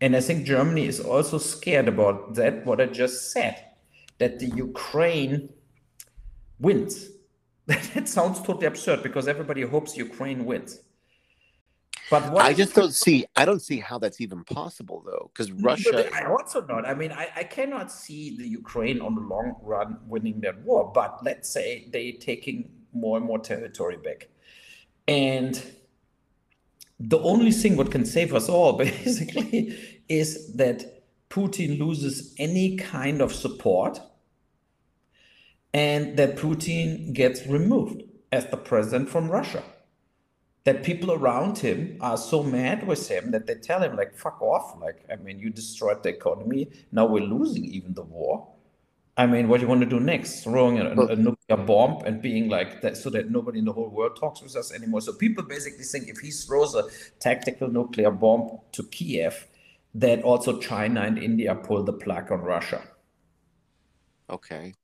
And 0.00 0.14
I 0.14 0.20
think 0.20 0.46
Germany 0.46 0.86
is 0.86 1.00
also 1.00 1.38
scared 1.38 1.88
about 1.88 2.34
that, 2.34 2.64
what 2.64 2.80
I 2.80 2.86
just 2.86 3.32
said, 3.32 3.64
that 4.18 4.38
the 4.38 4.46
Ukraine 4.46 5.48
wins. 6.60 7.08
that 7.66 8.08
sounds 8.08 8.40
totally 8.40 8.66
absurd 8.66 9.02
because 9.02 9.28
everybody 9.28 9.62
hopes 9.62 9.96
Ukraine 9.96 10.44
wins. 10.44 10.80
But 12.10 12.34
I 12.38 12.54
just 12.54 12.74
don't 12.74 12.94
see. 12.94 13.26
I 13.36 13.44
don't 13.44 13.60
see 13.60 13.80
how 13.80 13.98
that's 13.98 14.20
even 14.20 14.42
possible, 14.44 15.02
though, 15.04 15.30
because 15.32 15.52
Russia. 15.52 16.08
I 16.14 16.24
also 16.24 16.64
not. 16.64 16.86
I 16.86 16.94
mean, 16.94 17.12
I, 17.12 17.28
I 17.36 17.44
cannot 17.44 17.92
see 17.92 18.34
the 18.34 18.48
Ukraine 18.48 19.02
on 19.02 19.14
the 19.14 19.20
long 19.20 19.56
run 19.60 19.98
winning 20.06 20.40
that 20.40 20.58
war. 20.62 20.90
But 20.94 21.22
let's 21.22 21.50
say 21.50 21.88
they 21.92 22.12
taking 22.12 22.70
more 22.94 23.18
and 23.18 23.26
more 23.26 23.38
territory 23.38 23.98
back, 23.98 24.28
and 25.06 25.62
the 27.00 27.18
only 27.20 27.52
thing 27.52 27.76
what 27.76 27.90
can 27.90 28.04
save 28.04 28.34
us 28.34 28.48
all 28.48 28.72
basically 28.78 29.76
is 30.08 30.54
that 30.54 31.04
Putin 31.30 31.78
loses 31.78 32.34
any 32.38 32.76
kind 32.76 33.20
of 33.20 33.34
support 33.34 34.00
and 35.74 36.16
that 36.16 36.36
Putin 36.36 37.12
gets 37.12 37.46
removed 37.46 38.02
as 38.32 38.46
the 38.46 38.56
president 38.56 39.08
from 39.08 39.30
Russia. 39.30 39.62
That 40.64 40.82
people 40.82 41.12
around 41.12 41.58
him 41.58 41.98
are 42.00 42.16
so 42.16 42.42
mad 42.42 42.86
with 42.86 43.08
him 43.08 43.30
that 43.30 43.46
they 43.46 43.54
tell 43.54 43.80
him, 43.80 43.96
like, 43.96 44.14
fuck 44.14 44.42
off. 44.42 44.76
Like, 44.80 45.04
I 45.10 45.16
mean, 45.16 45.38
you 45.38 45.50
destroyed 45.50 46.02
the 46.02 46.10
economy. 46.10 46.68
Now 46.92 47.06
we're 47.06 47.22
losing 47.22 47.64
even 47.64 47.94
the 47.94 48.02
war. 48.02 48.48
I 49.18 49.26
mean, 49.26 49.48
what 49.48 49.56
do 49.58 49.64
you 49.64 49.68
want 49.68 49.80
to 49.80 49.86
do 49.86 49.98
next? 49.98 50.44
Throwing 50.44 50.78
a, 50.78 50.90
a, 50.92 51.16
nuclear 51.16 51.56
bomb 51.66 52.04
and 52.06 52.22
being 52.22 52.48
like 52.48 52.80
that, 52.82 52.96
so 52.96 53.10
that 53.10 53.32
nobody 53.32 53.58
in 53.58 53.64
the 53.64 53.72
whole 53.72 53.88
world 53.88 54.14
talks 54.14 54.40
with 54.40 54.54
us 54.54 54.72
anymore. 54.72 55.00
So 55.00 55.12
people 55.12 55.42
basically 55.42 55.82
think 55.82 56.08
if 56.08 56.18
he 56.18 56.30
throws 56.30 56.76
a 56.76 56.84
tactical 57.18 57.68
nuclear 57.68 58.12
bomb 58.12 58.60
to 58.70 58.84
Kiev, 58.84 59.48
that 59.92 60.22
also 60.22 60.60
China 60.60 61.00
and 61.00 61.18
India 61.18 61.56
pull 61.56 61.82
the 61.82 61.92
plug 61.92 62.30
on 62.30 62.42
Russia. 62.42 62.80
Okay. 64.30 64.74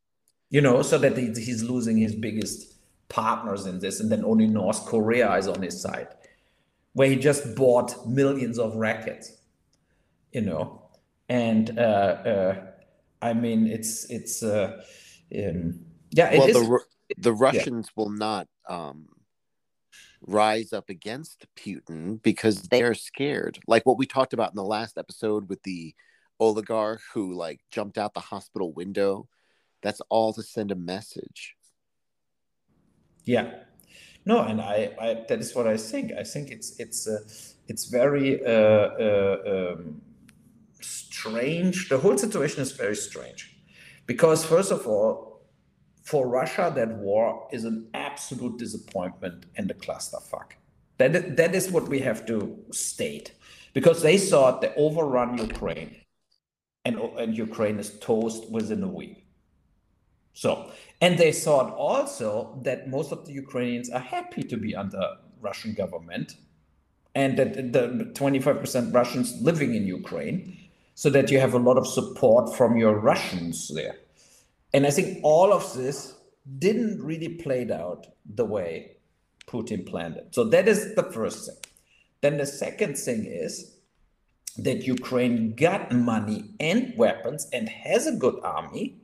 You 0.50 0.60
know, 0.60 0.82
so 0.82 0.98
that 0.98 1.16
he's 1.16 1.62
losing 1.62 1.96
his 1.96 2.16
biggest 2.16 2.74
partners 3.08 3.66
in 3.66 3.78
this, 3.78 4.00
and 4.00 4.10
then 4.10 4.24
only 4.24 4.48
North 4.48 4.84
Korea 4.86 5.32
is 5.36 5.46
on 5.46 5.62
his 5.62 5.80
side, 5.80 6.08
where 6.94 7.08
he 7.08 7.14
just 7.14 7.54
bought 7.54 8.08
millions 8.08 8.58
of 8.58 8.74
rackets. 8.74 9.30
You 10.32 10.40
know, 10.40 10.82
and 11.28 11.78
uh, 11.78 11.82
uh, 11.82 12.66
I 13.24 13.32
mean, 13.32 13.66
it's 13.66 14.04
it's 14.10 14.42
uh, 14.42 14.82
um, 15.34 15.80
yeah. 16.10 16.36
well, 16.36 16.46
the 16.46 16.80
the 17.16 17.32
Russians 17.32 17.86
yeah. 17.88 17.92
will 17.96 18.10
not 18.10 18.48
um, 18.68 19.08
rise 20.20 20.74
up 20.74 20.90
against 20.90 21.46
Putin 21.56 22.22
because 22.22 22.62
they 22.62 22.82
are 22.82 22.94
scared. 22.94 23.58
Like 23.66 23.86
what 23.86 23.96
we 23.96 24.06
talked 24.06 24.34
about 24.34 24.50
in 24.50 24.56
the 24.56 24.62
last 24.62 24.98
episode 24.98 25.48
with 25.48 25.62
the 25.62 25.94
oligarch 26.38 27.00
who 27.14 27.32
like 27.32 27.60
jumped 27.70 27.96
out 27.96 28.12
the 28.12 28.20
hospital 28.20 28.72
window. 28.72 29.26
That's 29.82 30.02
all 30.10 30.34
to 30.34 30.42
send 30.42 30.70
a 30.70 30.76
message. 30.76 31.56
Yeah, 33.24 33.54
no, 34.26 34.40
and 34.40 34.60
I, 34.60 34.94
I 35.00 35.24
that 35.28 35.40
is 35.40 35.54
what 35.54 35.66
I 35.66 35.78
think. 35.78 36.12
I 36.12 36.24
think 36.24 36.50
it's 36.50 36.78
it's 36.78 37.08
uh, 37.08 37.20
it's 37.68 37.86
very 37.86 38.44
uh, 38.44 38.50
uh, 38.50 39.36
um, 39.46 40.02
strange. 41.24 41.88
The 41.88 41.98
whole 41.98 42.18
situation 42.18 42.62
is 42.62 42.72
very 42.72 42.96
strange 42.96 43.56
because, 44.06 44.44
first 44.44 44.70
of 44.70 44.86
all, 44.86 45.42
for 46.04 46.28
Russia, 46.28 46.72
that 46.74 46.98
war 46.98 47.48
is 47.50 47.64
an 47.64 47.88
absolute 47.94 48.58
disappointment 48.58 49.46
and 49.56 49.70
a 49.70 49.74
clusterfuck. 49.74 50.52
That, 50.98 51.36
that 51.36 51.54
is 51.54 51.70
what 51.70 51.88
we 51.88 52.00
have 52.00 52.26
to 52.26 52.58
state 52.70 53.32
because 53.72 54.02
they 54.02 54.18
thought 54.18 54.60
they 54.60 54.72
overrun 54.76 55.38
Ukraine 55.38 55.96
and, 56.84 56.98
and 56.98 57.36
Ukraine 57.36 57.78
is 57.78 57.98
toast 57.98 58.50
within 58.50 58.82
a 58.82 58.88
week. 58.88 59.26
So, 60.34 60.70
and 61.00 61.18
they 61.18 61.32
thought 61.32 61.74
also 61.74 62.60
that 62.64 62.88
most 62.88 63.12
of 63.12 63.26
the 63.26 63.32
Ukrainians 63.32 63.88
are 63.88 64.00
happy 64.16 64.42
to 64.42 64.56
be 64.56 64.74
under 64.76 65.04
Russian 65.40 65.72
government 65.74 66.36
and 67.14 67.36
that 67.38 67.72
the 67.72 68.10
25% 68.12 68.94
Russians 68.94 69.40
living 69.40 69.74
in 69.74 69.86
Ukraine 69.86 70.63
so 70.94 71.10
that 71.10 71.30
you 71.30 71.40
have 71.40 71.54
a 71.54 71.58
lot 71.58 71.76
of 71.76 71.86
support 71.86 72.54
from 72.56 72.76
your 72.76 72.98
Russians 72.98 73.70
there. 73.74 73.96
And 74.72 74.86
I 74.86 74.90
think 74.90 75.20
all 75.22 75.52
of 75.52 75.74
this 75.74 76.14
didn't 76.58 77.02
really 77.02 77.28
play 77.28 77.70
out 77.70 78.06
the 78.26 78.44
way 78.44 78.96
Putin 79.46 79.86
planned 79.86 80.16
it. 80.16 80.34
So 80.34 80.44
that 80.44 80.68
is 80.68 80.94
the 80.94 81.02
first 81.02 81.46
thing. 81.46 81.72
Then 82.20 82.38
the 82.38 82.46
second 82.46 82.96
thing 82.96 83.26
is 83.26 83.76
that 84.56 84.86
Ukraine 84.86 85.54
got 85.54 85.92
money 85.92 86.44
and 86.60 86.94
weapons 86.96 87.48
and 87.52 87.68
has 87.68 88.06
a 88.06 88.12
good 88.12 88.38
army 88.42 88.96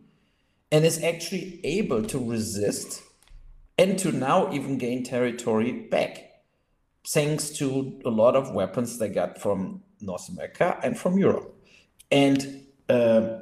and 0.70 0.84
is 0.84 1.02
actually 1.02 1.60
able 1.64 2.02
to 2.04 2.18
resist 2.18 3.02
and 3.76 3.98
to 3.98 4.12
now 4.12 4.52
even 4.52 4.78
gain 4.78 5.02
territory 5.02 5.72
back 5.72 6.30
thanks 7.08 7.50
to 7.50 8.00
a 8.04 8.10
lot 8.10 8.36
of 8.36 8.52
weapons 8.52 8.98
they 8.98 9.08
got 9.08 9.40
from 9.40 9.82
North 10.00 10.28
America 10.28 10.78
and 10.82 10.98
from 10.98 11.18
Europe. 11.18 11.59
And 12.10 12.66
uh, 12.88 13.38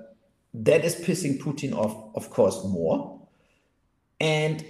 that 0.54 0.84
is 0.84 0.96
pissing 0.96 1.40
Putin 1.40 1.72
off, 1.74 2.14
of 2.14 2.30
course, 2.30 2.62
more. 2.64 3.26
And 4.20 4.64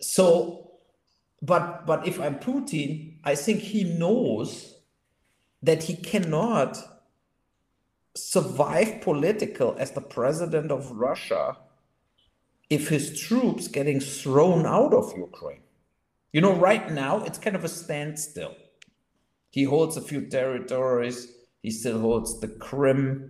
so, 0.00 0.72
but 1.42 1.86
but 1.86 2.06
if 2.06 2.20
I'm 2.20 2.38
Putin, 2.38 3.16
I 3.24 3.34
think 3.34 3.60
he 3.60 3.84
knows 3.84 4.78
that 5.62 5.82
he 5.84 5.96
cannot 5.96 6.78
survive 8.16 9.00
political 9.00 9.74
as 9.78 9.90
the 9.92 10.00
president 10.00 10.70
of 10.70 10.90
Russia 10.92 11.56
if 12.70 12.88
his 12.88 13.20
troops 13.20 13.68
getting 13.68 14.00
thrown 14.00 14.66
out 14.66 14.94
of 14.94 15.12
Ukraine. 15.16 15.62
You 16.32 16.40
know, 16.40 16.54
right 16.54 16.90
now 16.90 17.22
it's 17.24 17.38
kind 17.38 17.56
of 17.56 17.64
a 17.64 17.68
standstill. 17.68 18.54
He 19.50 19.64
holds 19.64 19.96
a 19.96 20.00
few 20.00 20.26
territories. 20.26 21.28
He 21.64 21.70
still 21.70 21.98
holds 21.98 22.40
the 22.40 22.48
Crimea, 22.48 23.26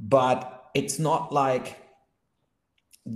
but 0.00 0.70
it's 0.74 0.98
not 0.98 1.32
like 1.32 1.78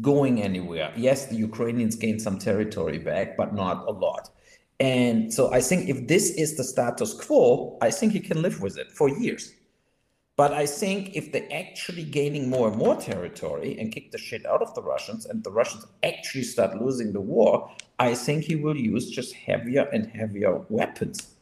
going 0.01 0.41
anywhere. 0.41 0.93
Yes, 0.97 1.27
the 1.27 1.35
Ukrainians 1.35 1.97
gained 1.97 2.23
some 2.23 2.39
territory 2.39 2.99
back, 2.99 3.37
but 3.37 3.57
not 3.57 3.89
a 3.89 3.91
lot. 3.91 4.31
And 4.79 5.35
so 5.35 5.53
I 5.53 5.61
think 5.61 5.89
if 5.89 6.07
this 6.07 6.31
is 6.31 6.57
the 6.57 6.63
status 6.63 7.13
quo, 7.13 7.77
I 7.83 7.91
think 7.91 8.13
he 8.13 8.21
can 8.21 8.41
live 8.41 8.63
with 8.63 8.79
it 8.79 8.93
for 8.93 9.09
years. 9.09 9.53
But 10.37 10.53
I 10.53 10.67
think 10.67 11.17
if 11.17 11.33
they're 11.33 11.53
actually 11.53 12.05
gaining 12.05 12.49
more 12.49 12.69
and 12.69 12.77
more 12.77 12.95
territory 12.95 13.77
and 13.81 13.91
kick 13.91 14.13
the 14.13 14.19
shit 14.19 14.47
out 14.47 14.63
of 14.63 14.73
the 14.77 14.83
Russians, 14.83 15.27
and 15.27 15.43
the 15.43 15.51
Russians 15.51 15.87
actually 16.05 16.45
start 16.45 16.81
losing 16.81 17.13
the 17.13 17.21
war, 17.21 17.69
I 17.99 18.15
think 18.15 18.45
he 18.45 18.55
will 18.55 18.77
use 18.77 19.11
just 19.11 19.35
heavier 19.35 19.89
and 19.93 20.07
heavier 20.07 20.59
weapons. 20.69 21.36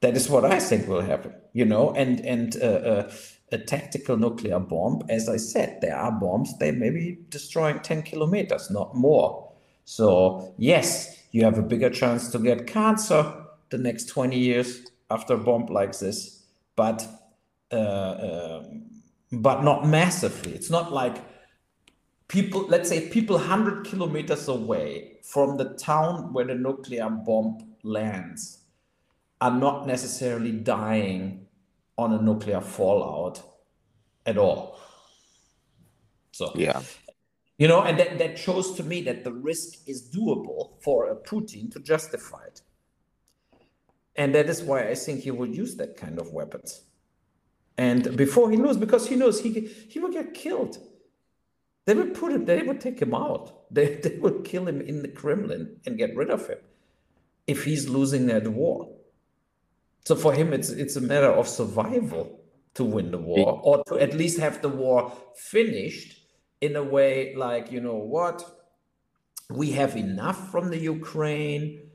That 0.00 0.16
is 0.16 0.30
what 0.30 0.44
I 0.44 0.58
think 0.58 0.88
will 0.88 1.02
happen, 1.02 1.34
you 1.52 1.64
know. 1.64 1.92
And 1.92 2.20
and 2.20 2.56
uh, 2.56 2.66
uh, 2.66 3.12
a 3.52 3.58
tactical 3.58 4.16
nuclear 4.16 4.58
bomb, 4.58 5.02
as 5.08 5.28
I 5.28 5.36
said, 5.36 5.80
there 5.82 5.96
are 5.96 6.12
bombs 6.12 6.56
they 6.58 6.70
may 6.72 6.90
be 6.90 7.18
destroying 7.28 7.80
ten 7.80 8.02
kilometers, 8.02 8.70
not 8.70 8.94
more. 8.96 9.52
So 9.84 10.54
yes, 10.56 11.22
you 11.32 11.44
have 11.44 11.58
a 11.58 11.62
bigger 11.62 11.90
chance 11.90 12.30
to 12.30 12.38
get 12.38 12.66
cancer 12.66 13.34
the 13.68 13.78
next 13.78 14.08
twenty 14.08 14.38
years 14.38 14.82
after 15.10 15.34
a 15.34 15.38
bomb 15.38 15.66
like 15.66 15.98
this, 15.98 16.44
but 16.76 17.06
uh, 17.70 18.60
um, 18.62 18.86
but 19.32 19.62
not 19.62 19.86
massively. 19.86 20.54
It's 20.54 20.70
not 20.70 20.92
like 20.92 21.16
people, 22.28 22.66
let's 22.68 22.88
say 22.88 23.08
people 23.08 23.36
100 23.36 23.84
kilometers 23.84 24.48
away 24.48 25.18
from 25.22 25.56
the 25.56 25.74
town 25.74 26.32
where 26.32 26.44
the 26.44 26.54
nuclear 26.54 27.08
bomb 27.10 27.58
lands 27.82 28.59
are 29.40 29.56
not 29.56 29.86
necessarily 29.86 30.52
dying 30.52 31.46
on 31.96 32.12
a 32.12 32.22
nuclear 32.22 32.60
fallout 32.60 33.42
at 34.26 34.38
all. 34.38 34.78
So, 36.32 36.52
yeah. 36.54 36.82
You 37.58 37.68
know, 37.68 37.82
and 37.82 37.98
that, 37.98 38.18
that 38.18 38.38
shows 38.38 38.74
to 38.76 38.82
me 38.82 39.02
that 39.02 39.24
the 39.24 39.32
risk 39.32 39.86
is 39.86 40.10
doable 40.10 40.80
for 40.82 41.10
a 41.10 41.16
Putin 41.16 41.70
to 41.72 41.80
justify 41.80 42.44
it. 42.46 42.62
And 44.16 44.34
that 44.34 44.48
is 44.48 44.62
why 44.62 44.88
I 44.88 44.94
think 44.94 45.20
he 45.20 45.30
would 45.30 45.54
use 45.54 45.76
that 45.76 45.96
kind 45.96 46.18
of 46.18 46.32
weapons 46.32 46.82
and 47.80 48.14
before 48.14 48.50
he 48.50 48.58
knows, 48.58 48.76
because 48.76 49.08
he 49.08 49.16
knows 49.16 49.40
he 49.40 49.52
he 49.88 49.98
will 49.98 50.12
get 50.12 50.34
killed. 50.34 50.76
They 51.86 51.94
will 51.94 52.10
put 52.10 52.30
him. 52.30 52.44
They 52.44 52.62
will 52.62 52.76
take 52.76 53.00
him 53.00 53.14
out. 53.14 53.56
They 53.70 53.94
they 53.94 54.18
will 54.18 54.40
kill 54.42 54.68
him 54.68 54.82
in 54.82 55.00
the 55.00 55.08
Kremlin 55.08 55.80
and 55.86 55.96
get 55.96 56.14
rid 56.14 56.28
of 56.28 56.46
him 56.46 56.58
if 57.46 57.64
he's 57.64 57.88
losing 57.88 58.26
that 58.26 58.46
war. 58.48 58.90
So 60.04 60.16
for 60.16 60.32
him, 60.32 60.52
it's 60.52 60.70
it's 60.70 60.96
a 60.96 61.00
matter 61.00 61.30
of 61.30 61.46
survival 61.48 62.40
to 62.74 62.84
win 62.84 63.10
the 63.10 63.18
war, 63.18 63.60
or 63.62 63.84
to 63.84 63.98
at 63.98 64.14
least 64.14 64.38
have 64.38 64.62
the 64.62 64.68
war 64.68 65.12
finished 65.36 66.18
in 66.60 66.76
a 66.76 66.82
way 66.82 67.34
like 67.34 67.70
you 67.72 67.80
know 67.80 67.96
what, 67.96 68.44
we 69.50 69.72
have 69.72 69.96
enough 69.96 70.50
from 70.50 70.70
the 70.70 70.78
Ukraine 70.78 71.90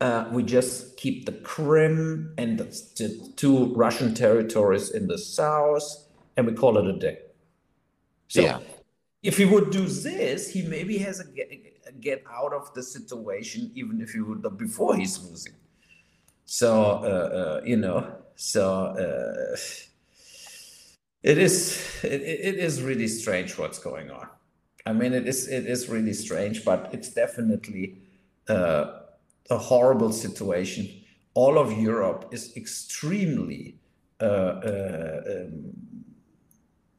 uh, 0.00 0.28
we 0.30 0.42
just 0.42 0.96
keep 0.96 1.24
the 1.24 1.32
Crimea 1.32 2.26
and 2.36 2.58
the, 2.58 2.64
the, 2.98 3.32
two 3.36 3.72
Russian 3.74 4.14
territories 4.14 4.90
in 4.90 5.06
the 5.06 5.16
south, 5.16 6.08
and 6.36 6.46
we 6.46 6.52
call 6.52 6.76
it 6.78 6.86
a 6.86 6.98
day. 6.98 7.18
So, 8.28 8.42
yeah. 8.42 8.58
if 9.22 9.38
he 9.38 9.44
would 9.44 9.70
do 9.70 9.86
this, 9.86 10.50
he 10.50 10.62
maybe 10.62 10.98
has 10.98 11.20
a 11.20 11.24
get, 11.24 11.50
a 11.86 11.92
get 11.92 12.24
out 12.30 12.52
of 12.52 12.74
the 12.74 12.82
situation, 12.82 13.70
even 13.74 14.00
if 14.00 14.10
he 14.10 14.20
would 14.20 14.42
before 14.58 14.96
he's 14.96 15.22
losing. 15.22 15.54
So 16.44 16.82
uh, 16.82 17.60
uh, 17.60 17.60
you 17.64 17.76
know, 17.76 18.06
so 18.36 18.86
uh, 18.86 19.56
it 21.22 21.38
is 21.38 21.78
it, 22.02 22.22
it 22.22 22.56
is 22.56 22.82
really 22.82 23.08
strange 23.08 23.58
what's 23.58 23.78
going 23.78 24.10
on. 24.10 24.28
I 24.86 24.92
mean, 24.92 25.12
it 25.12 25.26
is 25.26 25.48
it 25.48 25.66
is 25.66 25.88
really 25.88 26.12
strange, 26.12 26.64
but 26.64 26.90
it's 26.92 27.10
definitely. 27.10 27.98
Uh, 28.48 29.00
a 29.50 29.58
horrible 29.58 30.12
situation. 30.12 30.88
All 31.34 31.58
of 31.58 31.72
Europe 31.72 32.28
is 32.32 32.56
extremely 32.56 33.78
uh, 34.20 34.24
uh, 34.24 35.22
um, 35.28 35.74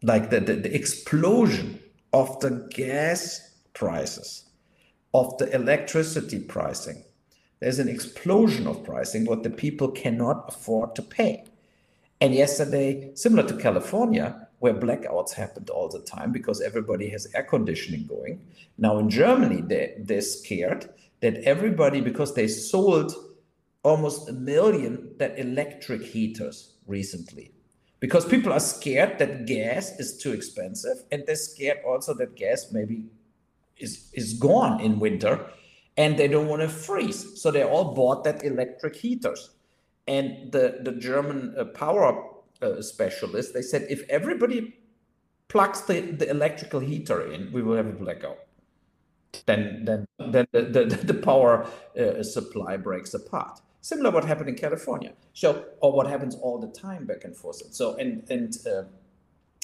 like 0.03 0.29
the, 0.29 0.39
the, 0.39 0.55
the, 0.55 0.75
explosion 0.75 1.79
of 2.13 2.39
the 2.41 2.67
gas 2.69 3.55
prices, 3.73 4.49
of 5.13 5.37
the 5.37 5.53
electricity 5.55 6.39
pricing. 6.39 7.03
There's 7.59 7.79
an 7.79 7.89
explosion 7.89 8.67
of 8.67 8.83
pricing 8.83 9.25
what 9.25 9.43
the 9.43 9.49
people 9.49 9.89
cannot 9.89 10.45
afford 10.49 10.95
to 10.95 11.01
pay. 11.01 11.45
And 12.21 12.33
yesterday, 12.33 13.11
similar 13.15 13.47
to 13.47 13.57
California, 13.57 14.47
where 14.59 14.73
blackouts 14.73 15.33
happened 15.33 15.69
all 15.69 15.89
the 15.89 15.99
time 15.99 16.31
because 16.31 16.61
everybody 16.61 17.09
has 17.09 17.27
air 17.33 17.43
conditioning 17.43 18.05
going. 18.07 18.41
Now 18.77 18.97
in 18.99 19.09
Germany, 19.09 19.61
they, 19.61 19.95
they're 19.99 20.21
scared 20.21 20.89
that 21.21 21.37
everybody, 21.43 22.01
because 22.01 22.33
they 22.33 22.47
sold 22.47 23.13
almost 23.83 24.29
a 24.29 24.33
million 24.33 25.13
that 25.17 25.37
electric 25.37 26.03
heaters 26.03 26.73
recently, 26.87 27.51
because 27.99 28.25
people 28.25 28.51
are 28.51 28.59
scared 28.59 29.17
that 29.19 29.45
gas 29.45 29.99
is 29.99 30.17
too 30.17 30.33
expensive, 30.33 31.03
and 31.11 31.23
they're 31.25 31.35
scared 31.35 31.79
also 31.87 32.13
that 32.15 32.35
gas 32.35 32.71
maybe 32.71 33.05
is 33.77 34.09
is 34.13 34.33
gone 34.33 34.79
in 34.81 34.99
winter, 34.99 35.45
and 35.97 36.17
they 36.17 36.27
don't 36.27 36.47
want 36.47 36.61
to 36.61 36.69
freeze, 36.69 37.41
so 37.41 37.51
they 37.51 37.63
all 37.63 37.93
bought 37.93 38.23
that 38.23 38.43
electric 38.43 38.95
heaters, 38.95 39.51
and 40.07 40.51
the 40.51 40.79
the 40.83 40.91
German 40.91 41.55
uh, 41.57 41.65
power 41.65 42.23
uh, 42.61 42.81
specialist 42.81 43.53
they 43.53 43.61
said 43.61 43.85
if 43.89 44.03
everybody 44.09 44.75
plugs 45.47 45.81
the, 45.83 46.01
the 46.01 46.29
electrical 46.29 46.79
heater 46.79 47.31
in, 47.31 47.51
we 47.51 47.61
will 47.61 47.75
have 47.75 47.87
a 47.87 47.91
blackout 47.91 48.39
then 49.45 49.83
then 49.85 50.07
then 50.19 50.47
the, 50.51 50.61
the, 50.61 50.83
the 51.03 51.13
power 51.13 51.67
uh, 51.99 52.23
supply 52.23 52.77
breaks 52.77 53.13
apart. 53.13 53.59
Similar 53.81 54.11
what 54.11 54.25
happened 54.25 54.49
in 54.49 54.55
California. 54.55 55.13
So 55.33 55.65
or 55.81 55.91
what 55.93 56.07
happens 56.07 56.35
all 56.35 56.59
the 56.59 56.67
time 56.67 57.05
back 57.05 57.23
and 57.23 57.35
forth. 57.35 57.61
So 57.73 57.95
and 57.95 58.27
and 58.29 58.57
uh, 58.65 58.83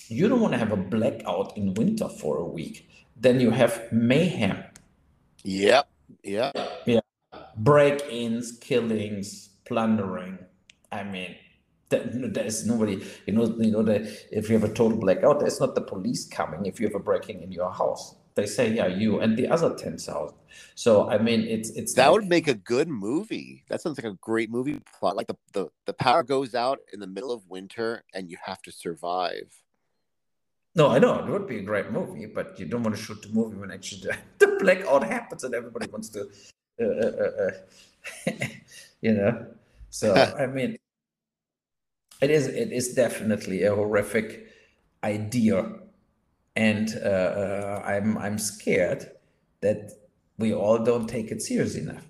you 0.07 0.27
don't 0.27 0.41
want 0.41 0.53
to 0.53 0.59
have 0.59 0.71
a 0.71 0.77
blackout 0.77 1.57
in 1.57 1.73
winter 1.73 2.09
for 2.09 2.37
a 2.37 2.45
week. 2.45 2.89
Then 3.15 3.39
you 3.39 3.51
have 3.51 3.91
mayhem. 3.91 4.63
Yep. 5.43 5.87
Yeah. 6.23 6.51
Yeah. 6.85 7.01
Break-ins, 7.57 8.57
killings, 8.59 9.49
plundering. 9.65 10.39
I 10.91 11.03
mean, 11.03 11.35
there's 11.89 12.65
nobody. 12.65 13.03
You 13.25 13.33
know. 13.33 13.45
You 13.59 13.71
know 13.71 13.83
that 13.83 14.01
if 14.31 14.49
you 14.49 14.57
have 14.59 14.69
a 14.69 14.73
total 14.73 14.97
blackout, 14.97 15.37
oh, 15.37 15.39
there's 15.39 15.59
not 15.59 15.75
the 15.75 15.81
police 15.81 16.25
coming. 16.27 16.65
If 16.65 16.79
you 16.79 16.87
have 16.87 16.95
a 16.95 16.99
breaking 16.99 17.41
in 17.41 17.51
your 17.51 17.71
house, 17.71 18.15
they 18.35 18.45
say 18.45 18.73
yeah 18.73 18.87
you 18.87 19.19
and 19.19 19.37
the 19.37 19.47
other 19.47 19.75
10,000 19.75 20.35
so 20.75 21.09
i 21.09 21.17
mean 21.17 21.41
it's 21.41 21.69
it's 21.71 21.93
that 21.93 22.07
like, 22.07 22.13
would 22.13 22.29
make 22.29 22.47
a 22.47 22.53
good 22.53 22.87
movie 22.87 23.63
that 23.69 23.81
sounds 23.81 23.97
like 23.97 24.11
a 24.11 24.17
great 24.21 24.49
movie 24.49 24.79
plot 24.99 25.15
like 25.15 25.27
the, 25.27 25.35
the 25.53 25.67
the 25.85 25.93
power 25.93 26.23
goes 26.23 26.55
out 26.55 26.79
in 26.93 26.99
the 26.99 27.07
middle 27.07 27.31
of 27.31 27.47
winter 27.49 28.03
and 28.13 28.29
you 28.29 28.37
have 28.43 28.61
to 28.61 28.71
survive 28.71 29.51
no 30.75 30.87
i 30.89 30.99
know 30.99 31.19
it 31.19 31.25
would 31.25 31.47
be 31.47 31.59
a 31.59 31.63
great 31.63 31.91
movie 31.91 32.25
but 32.25 32.59
you 32.59 32.65
don't 32.65 32.83
want 32.83 32.95
to 32.95 33.01
shoot 33.01 33.21
the 33.21 33.29
movie 33.29 33.57
when 33.57 33.71
actually 33.71 34.01
the 34.39 34.47
blackout 34.61 35.03
happens 35.03 35.43
and 35.43 35.53
everybody 35.53 35.87
wants 35.87 36.09
to 36.09 36.21
uh, 36.81 36.85
uh, 36.85 37.11
uh, 37.23 37.51
uh 38.27 38.31
you 39.01 39.13
know 39.13 39.45
so 39.89 40.13
i 40.37 40.45
mean 40.45 40.77
it 42.21 42.29
is 42.29 42.47
it 42.47 42.71
is 42.71 42.93
definitely 42.93 43.63
a 43.63 43.73
horrific 43.75 44.47
idea 45.03 45.65
and 46.55 46.99
uh, 47.03 47.07
uh, 47.07 47.83
I'm 47.85 48.17
I'm 48.17 48.37
scared 48.37 49.09
that 49.61 49.91
we 50.37 50.53
all 50.53 50.79
don't 50.79 51.07
take 51.07 51.31
it 51.31 51.41
serious 51.41 51.75
enough. 51.75 52.05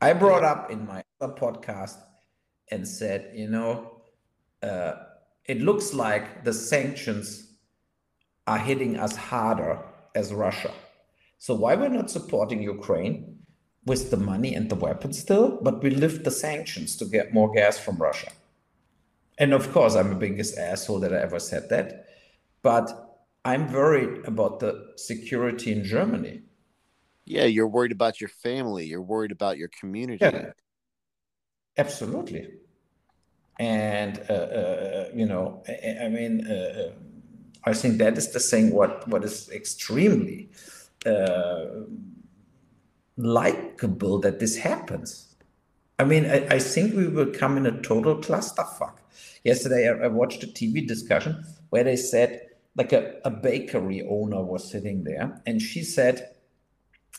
I 0.00 0.12
brought 0.14 0.44
up 0.44 0.70
in 0.70 0.86
my 0.86 1.02
other 1.20 1.34
podcast 1.34 1.96
and 2.70 2.86
said, 2.86 3.32
you 3.34 3.48
know, 3.48 4.02
uh, 4.62 4.94
it 5.44 5.60
looks 5.60 5.92
like 5.92 6.44
the 6.44 6.52
sanctions 6.52 7.52
are 8.46 8.58
hitting 8.58 8.96
us 8.96 9.14
harder 9.14 9.78
as 10.14 10.32
Russia. 10.32 10.72
So 11.42 11.56
why 11.56 11.74
we're 11.74 11.88
not 11.88 12.08
supporting 12.08 12.62
Ukraine 12.62 13.40
with 13.84 14.12
the 14.12 14.16
money 14.16 14.54
and 14.54 14.70
the 14.70 14.76
weapons 14.76 15.18
still, 15.18 15.58
but 15.60 15.82
we 15.82 15.90
lift 15.90 16.22
the 16.22 16.30
sanctions 16.30 16.94
to 16.98 17.04
get 17.04 17.34
more 17.34 17.50
gas 17.50 17.76
from 17.80 17.96
Russia. 17.96 18.30
And 19.38 19.52
of 19.52 19.72
course, 19.72 19.96
I'm 19.96 20.10
the 20.10 20.14
biggest 20.26 20.56
asshole 20.56 21.00
that 21.00 21.12
I 21.12 21.18
ever 21.18 21.40
said 21.40 21.68
that. 21.70 22.06
But 22.62 22.86
I'm 23.44 23.72
worried 23.72 24.24
about 24.24 24.60
the 24.60 24.92
security 24.94 25.72
in 25.72 25.82
Germany. 25.82 26.42
Yeah, 27.24 27.46
you're 27.46 27.66
worried 27.66 27.90
about 27.90 28.20
your 28.20 28.30
family. 28.46 28.86
You're 28.86 29.02
worried 29.02 29.32
about 29.32 29.58
your 29.58 29.70
community. 29.80 30.24
Yeah, 30.24 30.52
absolutely. 31.76 32.50
And 33.58 34.24
uh, 34.30 34.32
uh, 34.32 35.08
you 35.12 35.26
know, 35.26 35.64
I, 35.66 36.04
I 36.04 36.08
mean, 36.08 36.46
uh, 36.46 36.54
uh, 36.54 36.92
I 37.64 37.72
think 37.72 37.98
that 37.98 38.16
is 38.16 38.30
the 38.30 38.38
thing. 38.38 38.70
What 38.70 39.08
what 39.08 39.24
is 39.24 39.50
extremely 39.50 40.50
uh, 41.06 41.64
likable 43.16 44.18
that 44.20 44.40
this 44.40 44.56
happens. 44.56 45.34
I 45.98 46.04
mean, 46.04 46.26
I, 46.26 46.46
I 46.54 46.58
think 46.58 46.94
we 46.94 47.08
will 47.08 47.32
come 47.32 47.56
in 47.56 47.66
a 47.66 47.82
total 47.82 48.16
clusterfuck. 48.16 48.96
Yesterday, 49.44 49.88
I, 49.88 50.04
I 50.04 50.08
watched 50.08 50.42
a 50.42 50.46
TV 50.46 50.86
discussion 50.86 51.44
where 51.70 51.84
they 51.84 51.96
said, 51.96 52.48
like 52.76 52.92
a, 52.92 53.20
a 53.24 53.30
bakery 53.30 54.06
owner 54.08 54.42
was 54.42 54.70
sitting 54.70 55.04
there, 55.04 55.40
and 55.46 55.60
she 55.60 55.82
said, 55.82 56.30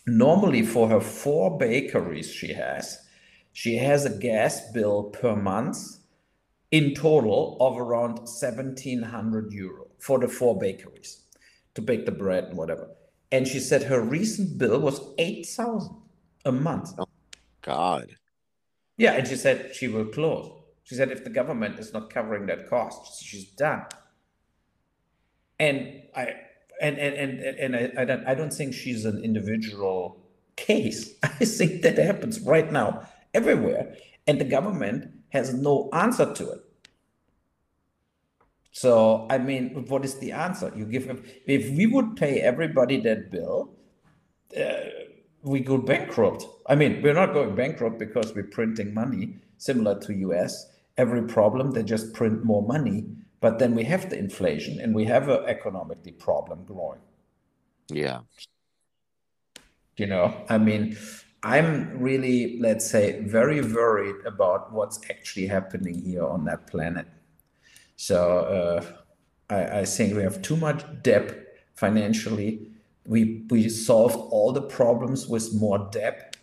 normally 0.08 0.64
for 0.64 0.90
her 0.90 1.00
four 1.00 1.58
bakeries 1.58 2.32
she 2.32 2.54
has, 2.54 3.00
she 3.54 3.78
has 3.78 4.06
a 4.06 4.18
gas 4.18 4.72
bill 4.72 5.04
per 5.04 5.36
month 5.36 5.78
in 6.72 6.96
total 6.96 7.56
of 7.60 7.78
around 7.78 8.16
1700 8.16 9.54
euro 9.54 9.88
for 10.00 10.18
the 10.20 10.28
four 10.28 10.58
bakeries 10.58 11.22
to 11.76 11.82
bake 11.82 12.06
the 12.06 12.12
bread 12.12 12.46
and 12.46 12.58
whatever. 12.58 12.90
And 13.34 13.48
she 13.48 13.60
said 13.60 13.82
her 13.84 14.00
recent 14.00 14.60
bill 14.60 14.80
was 14.80 15.02
8000 15.18 15.92
a 16.46 16.52
month. 16.52 16.92
Oh, 17.00 17.08
God. 17.64 18.16
Yeah, 18.96 19.14
and 19.14 19.28
she 19.28 19.36
said 19.36 19.74
she 19.74 19.88
will 19.88 20.06
close. 20.06 20.52
She 20.84 20.94
said 20.94 21.10
if 21.10 21.24
the 21.24 21.32
government 21.32 21.80
is 21.80 21.92
not 21.94 22.12
covering 22.12 22.46
that 22.46 22.70
cost, 22.70 23.24
she's 23.24 23.46
done. 23.46 23.86
And 25.60 26.04
I 26.16 26.36
and 26.80 27.00
and 27.00 27.16
and, 27.16 27.40
and 27.40 27.76
I, 27.76 28.02
I 28.02 28.06
don't 28.06 28.28
I 28.28 28.36
don't 28.36 28.54
think 28.54 28.76
she's 28.76 29.04
an 29.04 29.24
individual 29.24 30.24
case. 30.56 31.16
I 31.24 31.46
think 31.46 31.82
that 31.82 31.98
happens 31.98 32.40
right 32.42 32.72
now 32.72 33.08
everywhere, 33.34 33.96
and 34.28 34.40
the 34.40 34.46
government 34.46 35.10
has 35.30 35.56
no 35.56 35.90
answer 35.92 36.32
to 36.36 36.52
it. 36.52 36.60
So 38.74 39.28
I 39.30 39.38
mean, 39.38 39.86
what 39.88 40.04
is 40.04 40.16
the 40.16 40.32
answer? 40.32 40.74
You 40.76 40.86
give 40.86 41.08
if 41.46 41.70
we 41.78 41.86
would 41.86 42.18
pay 42.18 42.42
everybody 42.42 43.00
that 43.02 43.32
bill, 43.32 43.72
uh, 44.60 44.90
we 45.44 45.60
go 45.60 45.78
bankrupt. 45.78 46.46
I 46.68 46.76
mean, 46.76 47.02
we're 47.04 47.14
not 47.14 47.34
going 47.34 47.56
bankrupt 47.56 48.00
because 48.00 48.34
we're 48.34 48.52
printing 48.52 48.94
money, 48.94 49.38
similar 49.58 50.00
to 50.02 50.14
US. 50.30 50.72
Every 50.98 51.24
problem 51.24 51.72
they 51.72 51.84
just 51.84 52.14
print 52.14 52.44
more 52.44 52.64
money, 52.64 53.06
but 53.42 53.60
then 53.60 53.76
we 53.76 53.84
have 53.84 54.10
the 54.10 54.18
inflation 54.18 54.80
and 54.80 54.96
we 54.96 55.06
have 55.06 55.30
an 55.30 55.46
economically 55.46 56.14
problem 56.14 56.66
growing. 56.66 57.02
Yeah. 57.90 58.22
You 59.98 60.08
know, 60.08 60.34
I 60.50 60.58
mean, 60.58 60.98
I'm 61.44 62.00
really, 62.00 62.58
let's 62.60 62.90
say, 62.90 63.22
very 63.22 63.62
worried 63.62 64.26
about 64.26 64.74
what's 64.74 65.00
actually 65.12 65.46
happening 65.46 66.02
here 66.04 66.26
on 66.26 66.46
that 66.46 66.66
planet. 66.66 67.06
So 68.08 68.20
uh, 68.58 68.86
I, 69.50 69.80
I 69.80 69.86
think 69.86 70.14
we 70.14 70.24
have 70.24 70.42
too 70.42 70.58
much 70.58 70.84
debt 71.04 71.26
financially. 71.76 72.68
We 73.06 73.46
we 73.50 73.70
solved 73.70 74.18
all 74.36 74.52
the 74.52 74.62
problems 74.80 75.28
with 75.28 75.54
more 75.54 75.90
debt. 75.92 76.36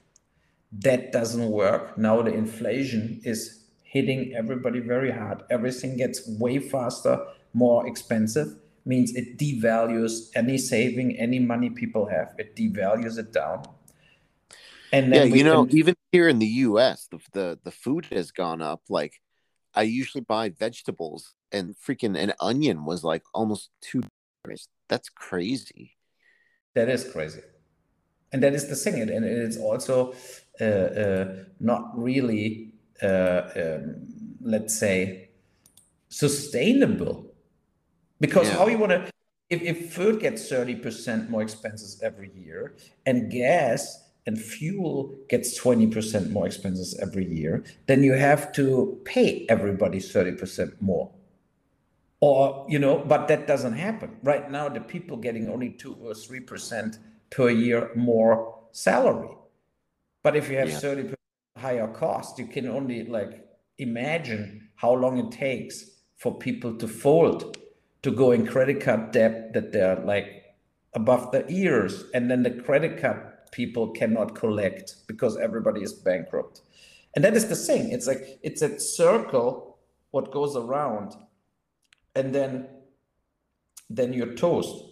That 0.72 1.12
doesn't 1.12 1.50
work. 1.50 1.98
Now 1.98 2.22
the 2.22 2.32
inflation 2.32 3.20
is 3.24 3.64
hitting 3.82 4.34
everybody 4.34 4.80
very 4.80 5.10
hard. 5.10 5.42
Everything 5.50 5.98
gets 5.98 6.26
way 6.40 6.60
faster, 6.60 7.26
more 7.52 7.86
expensive. 7.86 8.48
Means 8.86 9.14
it 9.14 9.36
devalues 9.36 10.30
any 10.34 10.56
saving, 10.56 11.18
any 11.18 11.38
money 11.38 11.68
people 11.68 12.06
have. 12.06 12.34
It 12.38 12.56
devalues 12.56 13.18
it 13.18 13.32
down 13.32 13.64
and 14.92 15.14
yeah, 15.14 15.24
you 15.24 15.44
know, 15.44 15.66
can... 15.66 15.76
even 15.76 15.94
here 16.10 16.28
in 16.28 16.38
the 16.38 16.52
U.S., 16.68 17.06
the, 17.10 17.18
the 17.32 17.58
the 17.62 17.70
food 17.70 18.06
has 18.06 18.30
gone 18.30 18.62
up. 18.62 18.82
Like, 18.88 19.20
I 19.74 19.82
usually 19.82 20.22
buy 20.22 20.48
vegetables, 20.48 21.34
and 21.52 21.74
freaking 21.76 22.18
an 22.18 22.32
onion 22.40 22.84
was 22.84 23.04
like 23.04 23.22
almost 23.34 23.70
two. 23.80 24.02
dollars. 24.44 24.68
That's 24.88 25.08
crazy. 25.08 25.96
That 26.74 26.88
is 26.88 27.04
crazy, 27.04 27.42
and 28.32 28.42
that 28.42 28.54
is 28.54 28.68
the 28.68 28.76
thing, 28.76 29.00
and 29.00 29.24
it's 29.24 29.56
also 29.56 30.14
uh, 30.60 30.64
uh, 30.64 31.36
not 31.58 31.90
really, 31.98 32.74
uh, 33.02 33.42
um, 33.56 34.06
let's 34.40 34.78
say, 34.78 35.30
sustainable, 36.08 37.32
because 38.20 38.48
yeah. 38.48 38.56
how 38.56 38.68
you 38.68 38.78
want 38.78 38.92
to. 38.92 39.10
If, 39.48 39.62
if 39.62 39.92
food 39.92 40.20
gets 40.20 40.48
30% 40.48 41.28
more 41.28 41.42
expenses 41.42 42.00
every 42.04 42.30
year 42.36 42.76
and 43.04 43.32
gas 43.32 44.10
and 44.26 44.40
fuel 44.40 45.12
gets 45.28 45.58
20% 45.60 46.30
more 46.30 46.46
expenses 46.46 46.96
every 47.02 47.26
year, 47.26 47.64
then 47.86 48.04
you 48.04 48.12
have 48.12 48.52
to 48.52 49.00
pay 49.04 49.46
everybody 49.48 49.98
30% 49.98 50.80
more. 50.80 51.10
Or, 52.20 52.66
you 52.68 52.78
know, 52.78 52.98
but 52.98 53.28
that 53.28 53.46
doesn't 53.46 53.72
happen. 53.72 54.18
Right 54.22 54.50
now, 54.50 54.68
the 54.68 54.80
people 54.80 55.16
getting 55.16 55.48
only 55.48 55.70
2 55.70 55.94
or 55.94 56.12
3% 56.12 56.98
per 57.30 57.48
year 57.48 57.90
more 57.94 58.58
salary. 58.72 59.34
But 60.22 60.36
if 60.36 60.50
you 60.50 60.58
have 60.58 60.68
yeah. 60.68 60.80
30% 60.80 61.14
higher 61.56 61.88
cost, 61.88 62.38
you 62.38 62.46
can 62.46 62.68
only 62.68 63.04
like 63.04 63.46
imagine 63.78 64.68
how 64.76 64.92
long 64.92 65.18
it 65.18 65.32
takes 65.32 65.84
for 66.16 66.36
people 66.36 66.76
to 66.76 66.86
fold, 66.86 67.56
to 68.02 68.10
go 68.10 68.32
in 68.32 68.46
credit 68.46 68.82
card 68.82 69.12
debt 69.12 69.54
that 69.54 69.72
they're 69.72 69.96
like 70.04 70.44
above 70.92 71.32
the 71.32 71.50
ears. 71.50 72.04
And 72.12 72.30
then 72.30 72.42
the 72.42 72.50
credit 72.50 73.00
card 73.00 73.22
people 73.52 73.88
cannot 73.92 74.34
collect 74.34 74.96
because 75.06 75.36
everybody 75.38 75.82
is 75.82 75.92
bankrupt. 75.92 76.60
And 77.14 77.24
that 77.24 77.34
is 77.34 77.48
the 77.48 77.56
thing. 77.56 77.90
It's 77.90 78.06
like 78.06 78.38
it's 78.42 78.62
a 78.62 78.78
circle 78.78 79.78
what 80.10 80.32
goes 80.32 80.56
around 80.56 81.14
and 82.14 82.34
then 82.34 82.68
then 83.88 84.12
you're 84.12 84.34
toast. 84.34 84.84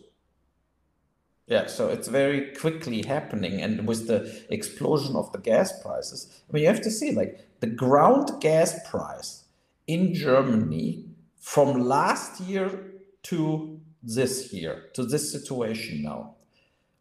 Yeah, 1.46 1.66
so 1.66 1.88
it's 1.88 2.08
very 2.08 2.52
quickly 2.54 3.02
happening. 3.02 3.62
And 3.62 3.86
with 3.88 4.06
the 4.06 4.44
explosion 4.50 5.16
of 5.16 5.32
the 5.32 5.38
gas 5.38 5.80
prices, 5.80 6.42
I 6.48 6.52
mean, 6.52 6.62
you 6.62 6.68
have 6.68 6.82
to 6.82 6.90
see 6.90 7.12
like 7.12 7.40
the 7.60 7.68
ground 7.68 8.30
gas 8.40 8.78
price 8.88 9.44
in 9.86 10.12
Germany 10.12 11.06
from 11.40 11.80
last 11.80 12.40
year 12.40 12.92
to 13.24 13.80
this 14.02 14.52
year, 14.52 14.90
to 14.94 15.04
this 15.04 15.32
situation 15.32 16.02
now. 16.02 16.34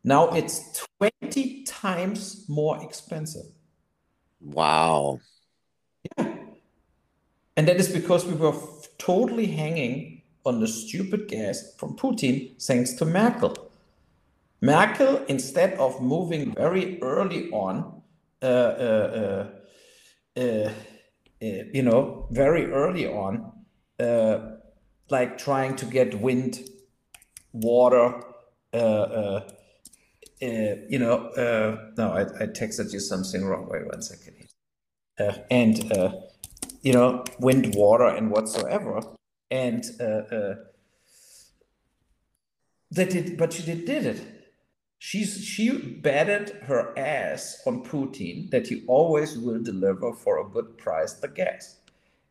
Now 0.03 0.30
it's 0.30 0.86
20 0.99 1.63
times 1.63 2.45
more 2.47 2.82
expensive. 2.82 3.47
Wow. 4.39 5.19
Yeah. 6.17 6.36
And 7.58 7.67
that 7.67 7.77
is 7.77 7.89
because 7.89 8.25
we 8.25 8.34
were 8.34 8.53
totally 8.97 9.47
hanging 9.47 10.21
on 10.45 10.60
the 10.60 10.67
stupid 10.67 11.27
gas 11.27 11.73
from 11.77 11.95
Putin 11.95 12.62
thanks 12.62 12.93
to 12.93 13.05
Merkel. 13.05 13.55
Merkel, 14.62 15.23
instead 15.27 15.73
of 15.73 16.01
moving 16.01 16.53
very 16.53 17.01
early 17.01 17.49
on, 17.51 18.01
uh, 18.41 18.45
uh, 18.45 19.47
uh, 20.36 20.39
uh, 20.39 20.41
uh 20.41 20.71
you 21.73 21.83
know, 21.83 22.27
very 22.31 22.71
early 22.71 23.07
on, 23.07 23.51
uh, 23.99 24.39
like 25.10 25.38
trying 25.38 25.75
to 25.75 25.86
get 25.86 26.19
wind, 26.19 26.60
water, 27.51 28.21
uh, 28.73 29.41
you 30.41 30.99
know, 30.99 31.27
uh, 31.29 31.91
no, 31.97 32.12
I, 32.12 32.21
I, 32.21 32.47
texted 32.47 32.93
you 32.93 32.99
something 32.99 33.43
wrong. 33.43 33.67
Wait 33.69 33.86
one 33.88 34.01
second. 34.01 34.36
Uh, 35.19 35.33
and, 35.49 35.91
uh, 35.93 36.12
you 36.88 36.93
know, 36.93 37.23
wind, 37.39 37.73
water, 37.76 38.08
and 38.08 38.32
whatsoever. 38.32 39.02
And 39.52 39.84
uh, 40.00 40.36
uh, 40.38 40.56
they 42.89 43.06
did, 43.06 43.38
but 43.38 43.52
she 43.54 43.63
did, 43.63 43.84
did 43.86 44.06
it. 44.06 44.21
She's 45.00 45.43
she 45.43 45.67
betted 46.08 46.50
her 46.63 46.97
ass 46.97 47.62
on 47.67 47.84
Putin 47.84 48.50
that 48.52 48.67
he 48.67 48.84
always 48.88 49.38
will 49.38 49.62
deliver 49.62 50.13
for 50.13 50.39
a 50.39 50.50
good 50.50 50.78
price 50.78 51.13
the 51.13 51.28
gas, 51.28 51.78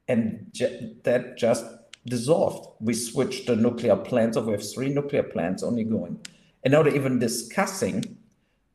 and 0.09 0.47
ju- 0.53 0.97
that 1.05 1.37
just 1.37 1.65
dissolved. 2.07 2.69
We 2.81 2.95
switched 2.95 3.47
the 3.47 3.57
nuclear 3.57 3.97
plants. 3.97 4.37
Over. 4.37 4.47
We 4.47 4.53
have 4.55 4.73
three 4.75 4.89
nuclear 4.89 5.23
plants 5.23 5.63
only 5.63 5.85
going 5.85 6.19
and 6.67 6.73
now 6.73 6.83
they're 6.83 6.97
even 6.97 7.21
discussing, 7.21 8.17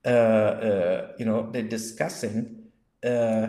uh, 0.05 0.07
uh, 0.07 1.11
you 1.19 1.25
know, 1.25 1.49
they're 1.51 1.61
discussing 1.61 2.67
uh, 3.03 3.47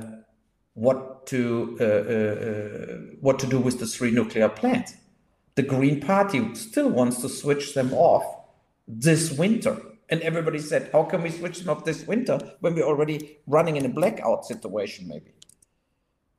what 0.75 1.27
to 1.27 1.77
uh, 1.81 1.85
uh, 1.85 1.89
uh, 2.49 2.97
what 3.21 3.39
to 3.39 3.47
do 3.47 3.59
with 3.59 3.79
the 3.79 3.87
three 3.87 4.11
nuclear 4.11 4.49
plants. 4.49 4.95
The 5.55 5.63
Green 5.63 6.01
Party 6.01 6.55
still 6.55 6.89
wants 6.89 7.21
to 7.21 7.29
switch 7.29 7.75
them 7.75 7.93
off 7.93 8.25
this 8.89 9.33
winter. 9.33 9.81
And 10.09 10.21
everybody 10.23 10.59
said, 10.59 10.91
how 10.93 11.05
can 11.05 11.23
we 11.23 11.31
switch 11.31 11.61
them 11.61 11.71
off 11.71 11.85
this 11.85 12.07
winter 12.07 12.39
when 12.61 12.75
we're 12.75 12.85
already 12.85 13.39
running 13.47 13.77
in 13.77 13.87
a 13.87 13.89
blackout 13.89 14.45
situation, 14.45 15.09
maybe? 15.09 15.33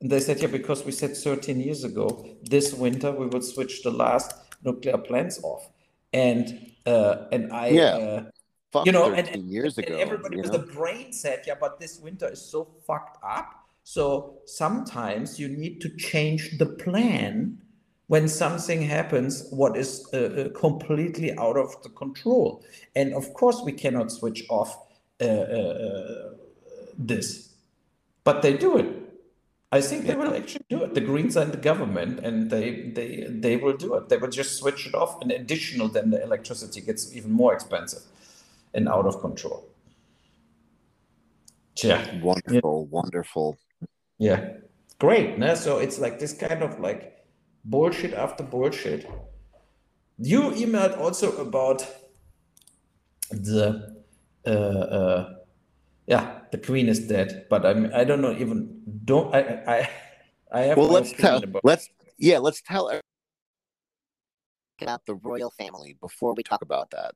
And 0.00 0.10
they 0.10 0.20
said, 0.20 0.40
yeah, 0.40 0.48
because 0.48 0.84
we 0.84 0.92
said 0.92 1.16
13 1.16 1.60
years 1.60 1.82
ago, 1.82 2.36
this 2.42 2.74
winter 2.74 3.10
we 3.10 3.26
would 3.26 3.44
switch 3.44 3.82
the 3.82 3.90
last 3.90 4.34
nuclear 4.64 4.98
plants 4.98 5.40
off. 5.42 5.68
And 6.12 6.72
uh, 6.86 7.26
and 7.32 7.52
I, 7.52 7.68
yeah. 7.68 8.30
Uh, 8.74 8.82
you 8.84 8.92
know, 8.92 9.12
and, 9.12 9.28
and, 9.28 9.48
years 9.48 9.78
and 9.78 9.86
ago, 9.86 9.96
everybody 9.96 10.36
with 10.36 10.46
know? 10.46 10.58
the 10.58 10.72
brain 10.72 11.12
said, 11.12 11.44
yeah, 11.46 11.54
but 11.58 11.78
this 11.78 12.00
winter 12.00 12.28
is 12.28 12.42
so 12.42 12.68
fucked 12.86 13.18
up. 13.24 13.63
So 13.84 14.38
sometimes 14.46 15.38
you 15.38 15.48
need 15.48 15.80
to 15.82 15.90
change 15.96 16.58
the 16.58 16.66
plan 16.66 17.58
when 18.06 18.28
something 18.28 18.82
happens 18.82 19.46
what 19.50 19.76
is 19.76 20.08
uh, 20.12 20.18
uh 20.18 20.48
completely 20.58 21.36
out 21.38 21.56
of 21.56 21.70
the 21.82 21.90
control. 21.90 22.64
And 22.96 23.14
of 23.14 23.32
course, 23.34 23.60
we 23.64 23.72
cannot 23.72 24.10
switch 24.10 24.44
off 24.48 24.76
uh, 25.20 25.24
uh, 25.24 26.30
this, 26.98 27.52
but 28.24 28.42
they 28.42 28.56
do 28.56 28.78
it. 28.78 29.04
I 29.70 29.80
think 29.80 30.06
they 30.06 30.14
will 30.14 30.34
actually 30.34 30.66
do 30.68 30.84
it. 30.84 30.94
The 30.94 31.00
Greens 31.00 31.36
and 31.36 31.52
the 31.52 31.58
government, 31.58 32.20
and 32.20 32.50
they 32.50 32.92
they 32.94 33.26
they 33.28 33.56
will 33.56 33.76
do 33.76 33.94
it. 33.96 34.08
They 34.08 34.16
will 34.16 34.30
just 34.30 34.56
switch 34.56 34.86
it 34.86 34.94
off, 34.94 35.20
and 35.20 35.32
additional, 35.32 35.88
then 35.88 36.10
the 36.10 36.22
electricity 36.22 36.80
gets 36.80 37.14
even 37.16 37.32
more 37.32 37.52
expensive 37.52 38.02
and 38.72 38.88
out 38.88 39.06
of 39.06 39.20
control. 39.20 39.64
Yeah, 41.82 42.20
wonderful, 42.20 42.88
yeah. 42.88 42.98
wonderful. 42.98 43.58
Yeah, 44.18 44.54
great. 44.98 45.38
No? 45.38 45.54
So 45.54 45.78
it's 45.78 45.98
like 45.98 46.18
this 46.18 46.32
kind 46.32 46.62
of 46.62 46.80
like 46.80 47.24
bullshit 47.64 48.14
after 48.14 48.44
bullshit. 48.44 49.08
You 50.18 50.50
emailed 50.52 50.98
also 50.98 51.36
about 51.38 51.86
the 53.30 53.94
uh, 54.46 54.50
uh, 54.50 55.34
yeah 56.06 56.40
the 56.52 56.58
queen 56.58 56.88
is 56.88 57.06
dead 57.06 57.46
but 57.48 57.64
i'm 57.64 57.90
i 57.94 58.04
don't 58.04 58.20
know 58.20 58.32
even 58.32 58.80
don't 59.04 59.34
i 59.34 59.40
i 59.66 59.90
i 60.52 60.60
have 60.62 60.76
well 60.76 60.88
let's 60.88 61.12
tell 61.12 61.42
let's 61.62 61.88
yeah 62.18 62.38
let's 62.38 62.60
tell 62.62 62.90
about 64.80 65.06
the 65.06 65.14
royal 65.14 65.50
family 65.50 65.96
before 66.00 66.34
we 66.34 66.42
talk 66.42 66.62
about 66.62 66.90
that 66.90 67.14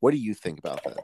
what 0.00 0.10
do 0.10 0.18
you 0.18 0.34
think 0.34 0.58
about 0.58 0.82
that 0.84 0.98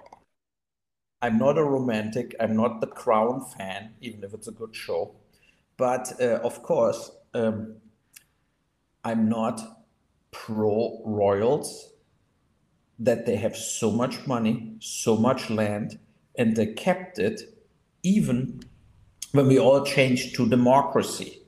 i'm 1.23 1.39
not 1.39 1.59
a 1.59 1.65
romantic 1.65 2.35
i'm 2.41 2.57
not 2.57 2.81
the 2.81 2.87
crown 2.87 3.45
fan 3.45 3.95
even 4.01 4.23
if 4.25 4.35
it's 4.35 4.49
a 4.49 4.53
good 4.53 4.75
show 4.75 5.15
but 5.77 6.13
uh, 6.21 6.41
of 6.43 6.63
course 6.63 7.11
um, 7.35 7.75
i'm 9.05 9.29
not 9.29 9.61
pro 10.31 11.01
royals 11.05 11.91
that 12.99 13.27
they 13.27 13.37
have 13.37 13.57
so 13.57 13.91
much 13.91 14.27
money, 14.27 14.75
so 14.81 15.17
much 15.17 15.51
land, 15.51 15.99
and 16.37 16.57
they 16.57 16.67
kept 16.67 17.19
it 17.19 17.43
even 18.03 18.61
when 19.33 19.47
we 19.47 19.59
all 19.59 19.85
changed 19.85 20.35
to 20.35 20.49
democracy. 20.49 21.41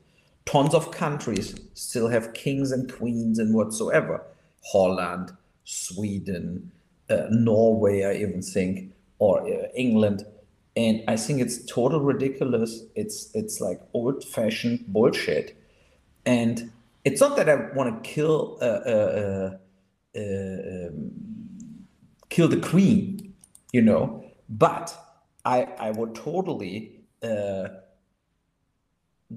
Tons 0.45 0.75
of 0.75 0.91
countries 0.91 1.55
still 1.75 2.09
have 2.09 2.35
kings 2.35 2.73
and 2.73 2.93
queens 2.93 3.39
and 3.39 3.55
whatsoever. 3.55 4.23
Holland, 4.73 5.33
Sweden, 5.65 6.71
uh, 7.09 7.27
Norway, 7.31 8.05
I 8.05 8.15
even 8.23 8.43
think, 8.43 8.93
or 9.21 9.43
uh, 9.43 9.69
England. 9.77 10.27
And 10.77 11.03
I 11.07 11.17
think 11.17 11.41
it's 11.41 11.65
total 11.67 12.01
ridiculous. 12.01 12.83
It's 12.97 13.31
it's 13.35 13.61
like 13.61 13.81
old 13.93 14.25
fashioned 14.25 14.87
bullshit. 14.89 15.57
And 16.27 16.73
it's 17.05 17.21
not 17.21 17.37
that 17.37 17.49
I 17.49 17.57
want 17.75 18.03
to 18.03 18.11
kill 18.11 18.59
uh, 18.61 18.65
uh, 18.65 19.57
uh, 20.17 20.21
um, 20.21 21.11
kill 22.29 22.49
the 22.49 22.61
queen, 22.61 23.35
you 23.73 23.83
know. 23.83 24.25
But 24.49 24.97
I 25.45 25.65
I 25.79 25.91
would 25.91 26.15
totally 26.15 27.01
uh, 27.23 27.69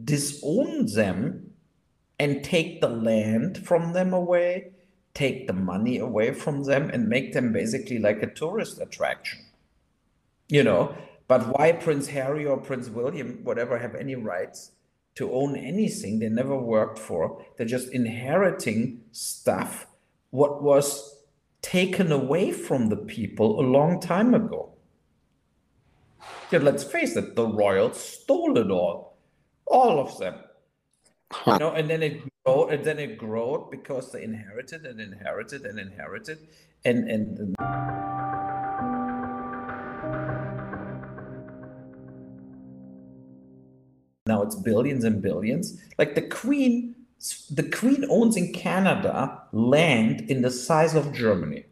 disown 0.03 0.85
them 0.87 1.51
and 2.19 2.43
take 2.43 2.79
the 2.79 2.89
land 2.89 3.57
from 3.57 3.93
them 3.93 4.13
away, 4.13 4.71
take 5.13 5.47
the 5.47 5.53
money 5.53 5.97
away 5.97 6.31
from 6.31 6.63
them, 6.63 6.89
and 6.89 7.09
make 7.09 7.33
them 7.33 7.51
basically 7.51 7.99
like 7.99 8.21
a 8.21 8.27
tourist 8.27 8.79
attraction. 8.79 9.39
You 10.53 10.63
know. 10.63 10.95
But 11.27 11.47
why 11.47 11.71
Prince 11.71 12.07
Harry 12.09 12.45
or 12.45 12.57
Prince 12.57 12.89
William, 12.89 13.39
whatever, 13.43 13.79
have 13.79 13.95
any 13.95 14.15
rights 14.15 14.71
to 15.15 15.33
own 15.33 15.55
anything 15.55 16.19
they 16.19 16.29
never 16.29 16.55
worked 16.55 16.99
for? 16.99 17.43
They're 17.57 17.65
just 17.65 17.91
inheriting 17.91 19.01
stuff. 19.11 19.87
What 20.29 20.61
was 20.61 21.13
taken 21.63 22.11
away 22.11 22.51
from 22.51 22.89
the 22.89 22.97
people 22.97 23.59
a 23.59 23.65
long 23.65 23.99
time 23.99 24.35
ago. 24.35 24.73
Yeah, 26.51 26.59
let's 26.59 26.83
face 26.83 27.15
it, 27.15 27.35
the 27.35 27.47
royals 27.47 27.99
stole 27.99 28.57
it 28.57 28.69
all, 28.69 29.17
all 29.65 29.99
of 29.99 30.17
them. 30.19 30.35
You 31.47 31.57
know, 31.57 31.71
and 31.71 31.89
then 31.89 32.03
it 32.03 32.21
grew, 32.45 32.67
and 32.67 32.85
then 32.85 32.99
it 32.99 33.17
grew 33.17 33.67
because 33.71 34.11
they 34.11 34.21
inherited 34.23 34.85
and 34.85 34.99
inherited 35.01 35.65
and 35.65 35.79
inherited, 35.79 36.47
and 36.85 37.09
and. 37.09 37.39
and 37.39 38.12
now 44.25 44.41
it's 44.41 44.55
billions 44.55 45.03
and 45.03 45.21
billions. 45.21 45.81
Like 45.97 46.15
the 46.15 46.21
Queen 46.21 46.95
the 47.49 47.63
Queen 47.63 48.05
owns 48.09 48.35
in 48.35 48.51
Canada 48.51 49.41
land 49.53 50.29
in 50.29 50.41
the 50.41 50.51
size 50.51 50.93
of 50.93 51.13
Germany. 51.13 51.63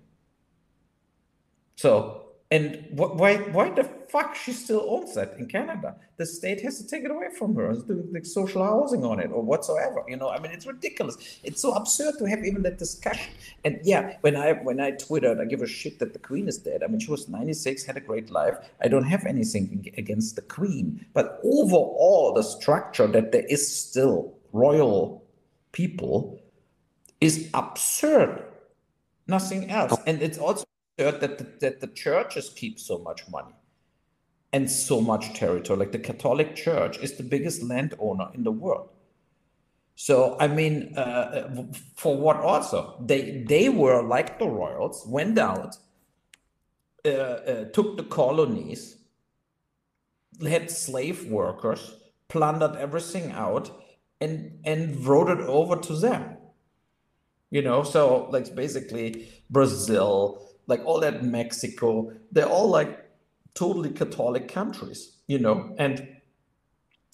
So, 1.75 2.20
and 2.51 2.85
wh- 2.91 3.15
why 3.15 3.37
why 3.55 3.69
the 3.69 3.85
fuck 3.85 4.35
she 4.35 4.51
still 4.51 4.85
owns 4.89 5.15
that 5.15 5.35
in 5.39 5.45
Canada? 5.47 5.95
The 6.17 6.25
state 6.25 6.61
has 6.61 6.77
to 6.79 6.85
take 6.85 7.05
it 7.05 7.11
away 7.11 7.29
from 7.37 7.55
her 7.55 7.69
and 7.69 7.87
do 7.87 8.05
like 8.11 8.25
social 8.25 8.61
housing 8.63 9.05
on 9.05 9.21
it 9.21 9.31
or 9.31 9.41
whatsoever. 9.41 10.03
You 10.07 10.17
know, 10.17 10.29
I 10.29 10.37
mean, 10.39 10.51
it's 10.51 10.67
ridiculous. 10.67 11.39
It's 11.43 11.61
so 11.61 11.71
absurd 11.71 12.15
to 12.19 12.25
have 12.25 12.43
even 12.43 12.61
that 12.63 12.77
discussion. 12.77 13.33
And 13.63 13.79
yeah, 13.83 14.17
when 14.19 14.35
I 14.35 14.53
when 14.53 14.81
I 14.81 14.91
twittered, 14.91 15.39
I 15.39 15.45
give 15.45 15.61
a 15.61 15.67
shit 15.67 15.97
that 15.99 16.11
the 16.11 16.19
Queen 16.19 16.49
is 16.49 16.57
dead. 16.57 16.83
I 16.83 16.87
mean, 16.87 16.99
she 16.99 17.09
was 17.09 17.29
96, 17.29 17.85
had 17.85 17.95
a 17.95 18.01
great 18.01 18.29
life. 18.29 18.57
I 18.81 18.89
don't 18.89 19.05
have 19.05 19.25
anything 19.25 19.89
against 19.97 20.35
the 20.35 20.41
Queen, 20.41 21.05
but 21.13 21.39
overall, 21.43 22.33
the 22.33 22.43
structure 22.43 23.07
that 23.07 23.31
there 23.31 23.45
is 23.47 23.63
still 23.65 24.33
royal 24.51 25.23
people 25.71 26.37
is 27.21 27.49
absurd. 27.53 28.43
Nothing 29.27 29.69
else. 29.69 29.93
Oh. 29.93 30.03
And 30.05 30.21
it's 30.21 30.37
also 30.37 30.65
that 30.97 31.37
the, 31.37 31.47
that 31.61 31.81
the 31.81 31.87
churches 31.87 32.51
keep 32.55 32.79
so 32.79 32.97
much 32.99 33.23
money 33.29 33.55
and 34.53 34.69
so 34.69 35.01
much 35.01 35.33
territory. 35.33 35.79
Like 35.79 35.91
the 35.91 35.99
Catholic 35.99 36.55
Church 36.55 36.97
is 36.99 37.15
the 37.15 37.23
biggest 37.23 37.63
landowner 37.63 38.29
in 38.33 38.43
the 38.43 38.51
world. 38.51 38.89
So 39.95 40.37
I 40.39 40.47
mean, 40.47 40.97
uh, 40.97 41.65
for 41.95 42.17
what 42.17 42.37
also 42.37 42.95
they 43.05 43.43
they 43.47 43.69
were 43.69 44.01
like 44.01 44.39
the 44.39 44.47
royals, 44.47 45.05
went 45.07 45.37
out, 45.37 45.77
uh, 47.05 47.09
uh, 47.09 47.65
took 47.65 47.97
the 47.97 48.03
colonies, 48.03 48.97
had 50.41 50.71
slave 50.71 51.25
workers, 51.25 51.93
plundered 52.29 52.75
everything 52.77 53.31
out, 53.31 53.69
and 54.19 54.59
and 54.63 55.05
wrote 55.05 55.29
it 55.29 55.41
over 55.41 55.75
to 55.75 55.95
them 55.95 56.37
you 57.49 57.61
know 57.61 57.83
so 57.83 58.27
like 58.31 58.55
basically 58.55 59.27
brazil 59.49 60.50
like 60.67 60.83
all 60.85 60.99
that 60.99 61.23
mexico 61.23 62.11
they're 62.31 62.47
all 62.47 62.69
like 62.69 63.09
totally 63.53 63.89
catholic 63.89 64.47
countries 64.47 65.17
you 65.27 65.39
know 65.39 65.73
and 65.77 66.07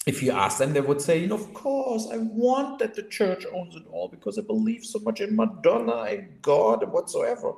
if 0.06 0.22
you 0.22 0.30
ask 0.30 0.58
them 0.58 0.72
they 0.72 0.80
would 0.80 1.00
say 1.00 1.18
you 1.18 1.26
know 1.26 1.34
of 1.34 1.52
course 1.54 2.08
i 2.12 2.16
want 2.18 2.78
that 2.78 2.94
the 2.94 3.02
church 3.04 3.44
owns 3.52 3.74
it 3.74 3.84
all 3.90 4.08
because 4.08 4.38
i 4.38 4.42
believe 4.42 4.84
so 4.84 4.98
much 5.00 5.20
in 5.20 5.34
madonna 5.34 6.02
and 6.02 6.40
god 6.42 6.82
and 6.82 6.92
whatsoever 6.92 7.52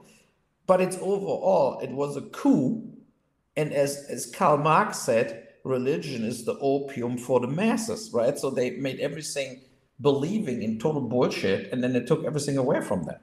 but 0.67 0.81
it's 0.81 0.97
overall 0.97 1.79
it 1.81 1.91
was 1.91 2.17
a 2.17 2.23
coup 2.23 2.83
and 3.57 3.73
as 3.73 4.07
as 4.09 4.27
karl 4.27 4.57
marx 4.57 4.99
said 4.99 5.47
religion 5.65 6.25
is 6.25 6.45
the 6.45 6.59
opium 6.61 7.19
for 7.19 7.41
the 7.41 7.47
masses, 7.47 8.11
right? 8.13 8.39
So 8.39 8.51
they 8.51 8.71
made 8.71 9.01
everything 9.01 9.63
believing 10.01 10.63
in 10.63 10.79
total 10.79 11.03
bullshit, 11.03 11.73
and 11.73 11.83
then 11.83 11.93
they 11.93 12.01
took 12.01 12.25
everything 12.25 12.57
away 12.57 12.81
from 12.81 13.05
them. 13.05 13.19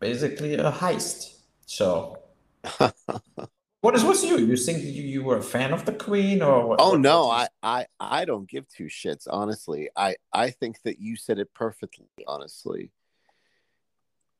Basically, 0.00 0.54
a 0.54 0.70
heist. 0.70 1.38
So, 1.66 2.18
what 3.80 3.94
is 3.94 4.04
with 4.04 4.22
you? 4.24 4.38
You 4.38 4.56
think 4.56 4.82
you, 4.82 5.02
you 5.02 5.22
were 5.24 5.38
a 5.38 5.42
fan 5.42 5.72
of 5.72 5.84
the 5.84 5.92
Queen, 5.92 6.42
or 6.42 6.68
what? 6.68 6.80
Oh 6.80 6.92
what, 6.92 7.00
no, 7.00 7.30
I, 7.30 7.48
I 7.62 7.86
I 7.98 8.24
don't 8.24 8.48
give 8.48 8.68
two 8.68 8.84
shits. 8.86 9.26
Honestly, 9.30 9.88
I 9.96 10.16
I 10.32 10.50
think 10.50 10.82
that 10.82 11.00
you 11.00 11.16
said 11.16 11.38
it 11.38 11.52
perfectly. 11.54 12.06
Honestly, 12.26 12.90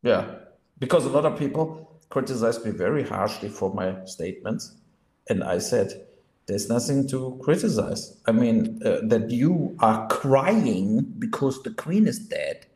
yeah, 0.03 0.27
because 0.79 1.05
a 1.05 1.11
lot 1.11 1.25
of 1.25 1.39
people 1.39 2.01
criticized 2.11 2.65
me 2.65 2.71
very 2.71 3.03
harshly 3.03 3.49
for 3.49 3.73
my 3.73 4.05
statements, 4.05 4.77
and 5.29 5.43
I 5.43 5.59
said 5.59 6.07
there's 6.47 6.69
nothing 6.69 7.09
to 7.09 7.41
criticize. 7.43 8.21
I 8.27 8.33
mean, 8.33 8.81
uh, 8.85 9.01
that 9.05 9.31
you 9.31 9.77
are 9.81 10.07
crying 10.09 11.03
because 11.19 11.63
the 11.63 11.71
queen 11.71 12.07
is 12.07 12.19
dead 12.21 12.67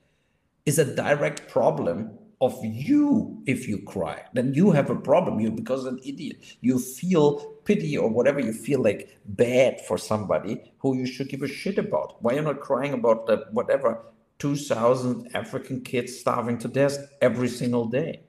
is 0.66 0.78
a 0.78 0.84
direct 0.84 1.48
problem 1.48 2.18
of 2.40 2.58
you 2.64 3.42
if 3.46 3.68
you 3.68 3.82
cry. 3.82 4.22
Then 4.32 4.54
you 4.54 4.70
have 4.70 4.88
a 4.90 4.96
problem. 4.96 5.40
You 5.40 5.50
because 5.50 5.84
an 5.84 6.00
idiot. 6.04 6.56
You 6.60 6.78
feel 6.78 7.38
pity 7.64 7.98
or 7.98 8.08
whatever 8.08 8.40
you 8.40 8.52
feel 8.52 8.82
like 8.82 9.18
bad 9.26 9.80
for 9.82 9.98
somebody 9.98 10.72
who 10.78 10.96
you 10.96 11.06
should 11.06 11.28
give 11.28 11.42
a 11.42 11.48
shit 11.48 11.78
about. 11.78 12.22
Why 12.22 12.32
you're 12.32 12.42
not 12.42 12.60
crying 12.60 12.94
about 12.94 13.26
the 13.26 13.46
whatever 13.52 14.04
2,000 14.38 15.30
African 15.34 15.82
kids 15.82 16.18
starving 16.18 16.56
to 16.58 16.68
death 16.68 16.96
every 17.20 17.48
single 17.48 17.86
day? 17.86 18.22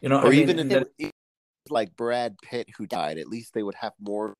You 0.00 0.08
know, 0.08 0.20
or 0.20 0.26
I 0.26 0.30
mean, 0.30 0.50
even 0.50 0.72
if 0.72 0.84
they, 0.98 1.10
like 1.70 1.96
Brad 1.96 2.36
Pitt 2.42 2.68
who 2.76 2.86
died, 2.86 3.18
at 3.18 3.28
least 3.28 3.54
they 3.54 3.62
would 3.62 3.76
have 3.76 3.92
more 4.00 4.34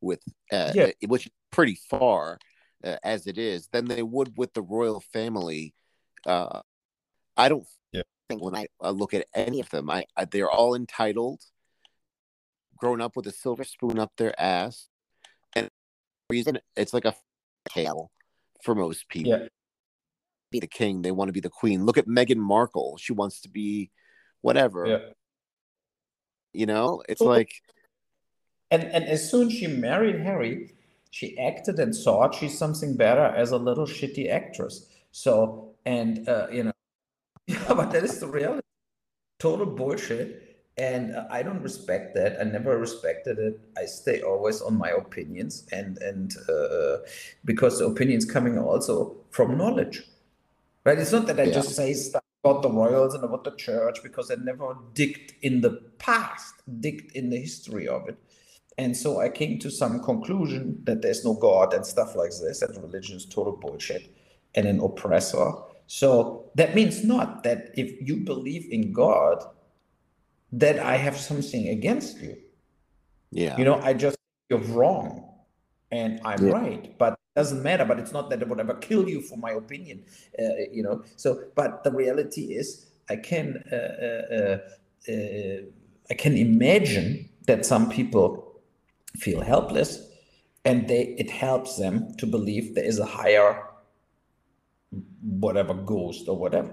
with 0.00 0.20
uh, 0.52 0.72
yeah. 0.74 0.90
which 1.06 1.26
is 1.26 1.32
pretty 1.50 1.78
far 1.90 2.38
uh, 2.84 2.96
as 3.02 3.26
it 3.26 3.38
is 3.38 3.68
than 3.68 3.86
they 3.86 4.02
would 4.02 4.36
with 4.36 4.52
the 4.54 4.62
royal 4.62 5.00
family. 5.00 5.74
Uh, 6.24 6.60
I 7.36 7.48
don't 7.48 7.66
yeah. 7.92 8.02
think 8.28 8.42
when 8.42 8.54
I, 8.54 8.66
I 8.80 8.90
look 8.90 9.14
at 9.14 9.26
any 9.34 9.60
of 9.60 9.70
them, 9.70 9.90
I, 9.90 10.04
I 10.16 10.24
they're 10.24 10.50
all 10.50 10.74
entitled, 10.74 11.42
grown 12.76 13.00
up 13.00 13.16
with 13.16 13.26
a 13.26 13.32
silver 13.32 13.64
spoon 13.64 13.98
up 13.98 14.12
their 14.16 14.38
ass, 14.40 14.88
and 15.54 15.68
reason 16.30 16.58
it's 16.76 16.92
like 16.92 17.04
a 17.04 17.14
tale 17.68 18.10
for 18.62 18.74
most 18.74 19.08
people. 19.08 19.32
Yeah. 19.32 19.48
Be 20.50 20.60
the 20.60 20.66
king, 20.66 21.00
they 21.02 21.12
want 21.12 21.28
to 21.28 21.32
be 21.32 21.40
the 21.40 21.48
queen. 21.48 21.86
Look 21.86 21.96
at 21.96 22.06
Meghan 22.06 22.36
Markle; 22.36 22.98
she 22.98 23.14
wants 23.14 23.40
to 23.42 23.48
be 23.48 23.90
whatever. 24.42 24.86
Yeah. 24.86 24.98
You 26.52 26.66
know, 26.66 27.02
it's 27.08 27.22
like 27.22 27.50
And 28.70 28.84
and 28.84 29.04
as 29.04 29.30
soon 29.30 29.48
as 29.48 29.52
she 29.52 29.66
married 29.66 30.20
Harry, 30.20 30.72
she 31.10 31.38
acted 31.38 31.78
and 31.78 31.94
thought 31.94 32.34
she's 32.34 32.58
something 32.58 32.96
better 32.96 33.24
as 33.24 33.50
a 33.52 33.56
little 33.58 33.86
shitty 33.86 34.30
actress. 34.30 34.86
So 35.10 35.74
and 35.84 36.28
uh, 36.28 36.48
you 36.50 36.64
know, 36.64 36.71
but 37.68 37.90
that 37.92 38.04
is 38.04 38.20
the 38.20 38.28
reality. 38.28 38.62
Total 39.40 39.66
bullshit. 39.66 40.42
And 40.78 41.16
uh, 41.16 41.26
I 41.30 41.42
don't 41.42 41.62
respect 41.62 42.14
that. 42.16 42.40
I 42.40 42.44
never 42.44 42.78
respected 42.78 43.38
it. 43.38 43.60
I 43.78 43.86
stay 43.86 44.22
always 44.22 44.62
on 44.62 44.76
my 44.78 44.90
opinions, 44.90 45.66
and 45.72 45.98
and 45.98 46.34
uh, 46.48 46.98
because 47.44 47.78
the 47.80 47.86
opinions 47.86 48.24
coming 48.24 48.58
also 48.58 49.16
from 49.30 49.58
knowledge, 49.58 50.02
right? 50.84 50.98
It's 50.98 51.12
not 51.12 51.26
that 51.28 51.40
I 51.40 51.46
Yeah. 51.46 51.52
just 51.52 51.76
say 51.76 51.94
stuff 51.94 52.22
about 52.44 52.62
the 52.62 52.70
royals 52.70 53.14
and 53.14 53.24
about 53.24 53.44
the 53.44 53.52
church 53.56 54.02
because 54.02 54.30
I 54.30 54.36
never 54.36 54.76
digged 54.94 55.34
in 55.42 55.60
the 55.62 55.72
past, 55.98 56.54
digged 56.80 57.12
in 57.16 57.30
the 57.30 57.38
history 57.38 57.88
of 57.88 58.08
it. 58.08 58.18
And 58.78 58.96
so 58.96 59.20
I 59.20 59.28
came 59.30 59.58
to 59.60 59.70
some 59.70 60.02
conclusion 60.04 60.80
that 60.84 61.02
there's 61.02 61.24
no 61.24 61.34
God 61.34 61.74
and 61.74 61.86
stuff 61.86 62.16
like 62.16 62.30
this, 62.42 62.60
that 62.60 62.76
religion 62.82 63.16
is 63.16 63.26
total 63.26 63.52
bullshit 63.56 64.14
and 64.54 64.66
an 64.66 64.80
oppressor. 64.80 65.52
So 65.92 66.50
that 66.54 66.74
means 66.74 67.04
not 67.04 67.42
that 67.42 67.70
if 67.76 68.00
you 68.00 68.16
believe 68.16 68.66
in 68.70 68.94
God, 68.94 69.44
that 70.50 70.78
I 70.78 70.96
have 70.96 71.18
something 71.18 71.68
against 71.68 72.18
you. 72.18 72.38
yeah, 73.30 73.58
You 73.58 73.66
know, 73.66 73.78
I 73.82 73.92
just 73.92 74.16
you're 74.48 74.66
wrong 74.72 75.28
and 75.90 76.18
I'm 76.24 76.46
Yeah. 76.46 76.52
right, 76.52 76.96
but 76.96 77.12
it 77.12 77.34
doesn't 77.36 77.62
matter. 77.62 77.84
But 77.84 77.98
it's 77.98 78.10
not 78.12 78.30
that 78.30 78.42
I 78.42 78.46
would 78.46 78.58
ever 78.58 78.76
kill 78.76 79.06
you 79.06 79.20
for 79.20 79.36
my 79.36 79.50
opinion, 79.50 80.04
uh, 80.38 80.64
you 80.72 80.82
know. 80.82 81.04
So, 81.16 81.44
but 81.54 81.84
the 81.84 81.92
reality 81.92 82.54
is, 82.60 82.86
I 83.10 83.16
can 83.16 83.62
uh, 83.70 83.76
uh, 83.76 84.24
uh, 84.38 84.58
uh, 85.12 85.60
I 86.08 86.14
can 86.14 86.38
imagine 86.38 87.28
that 87.48 87.66
some 87.66 87.90
people 87.90 88.62
feel 89.18 89.42
helpless, 89.42 90.08
and 90.64 90.88
they 90.88 91.02
it 91.18 91.30
helps 91.30 91.76
them 91.76 92.14
to 92.16 92.26
believe 92.26 92.74
there 92.74 92.84
is 92.92 92.98
a 92.98 93.04
higher 93.04 93.68
whatever 95.22 95.74
ghost 95.74 96.28
or 96.28 96.36
whatever. 96.36 96.70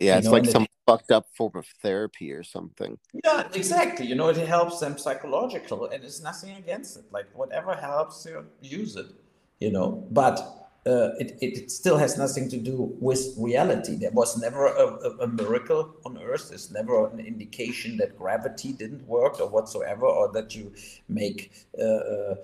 yeah. 0.00 0.14
you 0.14 0.18
It's 0.18 0.26
know, 0.26 0.32
like 0.32 0.40
and 0.40 0.48
it- 0.48 0.52
some 0.52 0.66
fucked 0.86 1.10
up 1.12 1.26
form 1.36 1.52
of 1.54 1.66
therapy 1.82 2.30
or 2.32 2.42
something. 2.42 2.98
Yeah, 3.24 3.48
exactly. 3.54 4.04
You 4.06 4.14
know, 4.16 4.28
it 4.28 4.36
helps 4.36 4.80
them 4.80 4.98
psychological, 4.98 5.86
and 5.86 6.04
it's 6.04 6.20
nothing 6.22 6.56
against 6.56 6.98
it. 6.98 7.04
Like 7.10 7.26
whatever 7.34 7.74
helps 7.74 8.26
you, 8.26 8.44
use 8.60 8.96
it. 8.96 9.06
You 9.60 9.70
know, 9.72 10.06
but 10.10 10.40
uh, 10.86 11.10
it, 11.18 11.38
it 11.40 11.56
it 11.58 11.70
still 11.70 11.96
has 11.96 12.18
nothing 12.18 12.50
to 12.50 12.58
do 12.58 12.76
with 13.00 13.22
reality. 13.38 13.96
There 13.96 14.10
was 14.10 14.36
never 14.36 14.66
a, 14.66 14.86
a, 15.06 15.10
a 15.20 15.26
miracle 15.28 15.94
on 16.04 16.18
Earth. 16.18 16.50
There's 16.50 16.70
never 16.70 17.06
an 17.08 17.20
indication 17.20 17.96
that 17.96 18.18
gravity 18.18 18.72
didn't 18.74 19.06
work 19.06 19.40
or 19.40 19.48
whatsoever, 19.48 20.04
or 20.04 20.30
that 20.32 20.54
you 20.54 20.70
make 21.08 21.52
uh, 21.78 21.82
uh, 21.84 22.34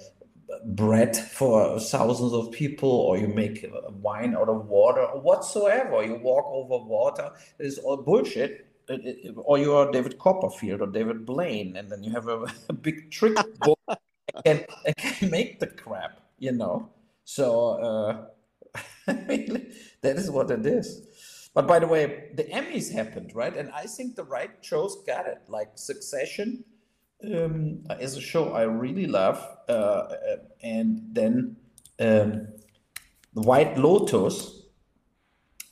bread 0.64 1.16
for 1.16 1.78
thousands 1.80 2.32
of 2.32 2.52
people, 2.52 2.90
or 2.90 3.18
you 3.18 3.28
make 3.28 3.66
wine 4.02 4.34
out 4.36 4.48
of 4.48 4.66
water, 4.68 5.02
or 5.02 5.20
whatsoever. 5.20 6.04
You 6.04 6.16
walk 6.16 6.46
over 6.48 6.84
water. 6.84 7.32
is 7.58 7.78
all 7.78 7.98
bullshit. 7.98 8.66
It- 8.88 9.06
it- 9.26 9.34
or 9.36 9.58
you 9.58 9.74
are 9.74 9.90
David 9.92 10.18
Copperfield 10.18 10.80
or 10.82 10.88
David 10.88 11.26
Blaine, 11.26 11.76
and 11.76 11.90
then 11.90 12.02
you 12.04 12.12
have 12.12 12.28
a, 12.28 12.46
a 12.70 12.72
big 12.72 13.10
trick 13.10 13.38
book 13.60 13.78
and, 14.44 14.66
and 14.86 14.96
can 14.96 15.30
make 15.30 15.60
the 15.60 15.68
crap, 15.68 16.20
you 16.38 16.52
know. 16.52 16.90
So 17.24 17.70
uh, 17.88 18.26
that 19.06 20.16
is 20.16 20.30
what 20.30 20.50
it 20.50 20.66
is. 20.66 21.06
But 21.54 21.66
by 21.68 21.80
the 21.80 21.86
way, 21.88 22.30
the 22.34 22.44
Emmys 22.44 22.92
happened, 22.92 23.32
right? 23.34 23.56
And 23.56 23.70
I 23.72 23.84
think 23.86 24.16
the 24.16 24.24
right 24.24 24.50
shows 24.62 24.96
got 25.06 25.26
it. 25.26 25.42
Like 25.48 25.70
Succession 25.76 26.64
um, 27.24 27.85
is 28.00 28.16
a 28.16 28.20
show 28.20 28.52
I 28.52 28.62
really 28.62 29.06
love, 29.06 29.46
uh, 29.68 29.72
uh, 29.72 30.37
and 30.62 31.02
then 31.12 31.56
um, 31.98 32.48
the 33.35 33.42
White 33.42 33.76
Lotus. 33.78 34.62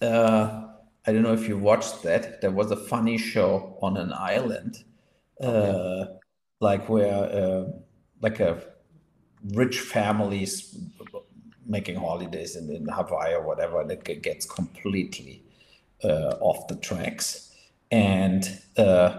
Uh, 0.00 0.64
I 1.06 1.12
don't 1.12 1.22
know 1.22 1.32
if 1.32 1.48
you 1.48 1.56
watched 1.58 2.02
that. 2.02 2.40
There 2.40 2.50
was 2.50 2.70
a 2.70 2.76
funny 2.76 3.18
show 3.18 3.78
on 3.80 3.96
an 3.96 4.12
island, 4.12 4.84
uh, 5.40 6.04
like 6.60 6.88
where 6.88 7.14
uh, 7.14 7.64
like 8.20 8.40
a 8.40 8.62
rich 9.54 9.80
families 9.80 10.76
making 11.66 11.96
holidays 11.96 12.56
in, 12.56 12.70
in 12.70 12.88
Hawaii 12.88 13.34
or 13.34 13.46
whatever, 13.46 13.80
and 13.80 13.90
it 13.90 14.22
gets 14.22 14.46
completely 14.46 15.42
uh, 16.04 16.36
off 16.40 16.68
the 16.68 16.76
tracks. 16.76 17.52
And 17.90 18.60
uh, 18.76 19.18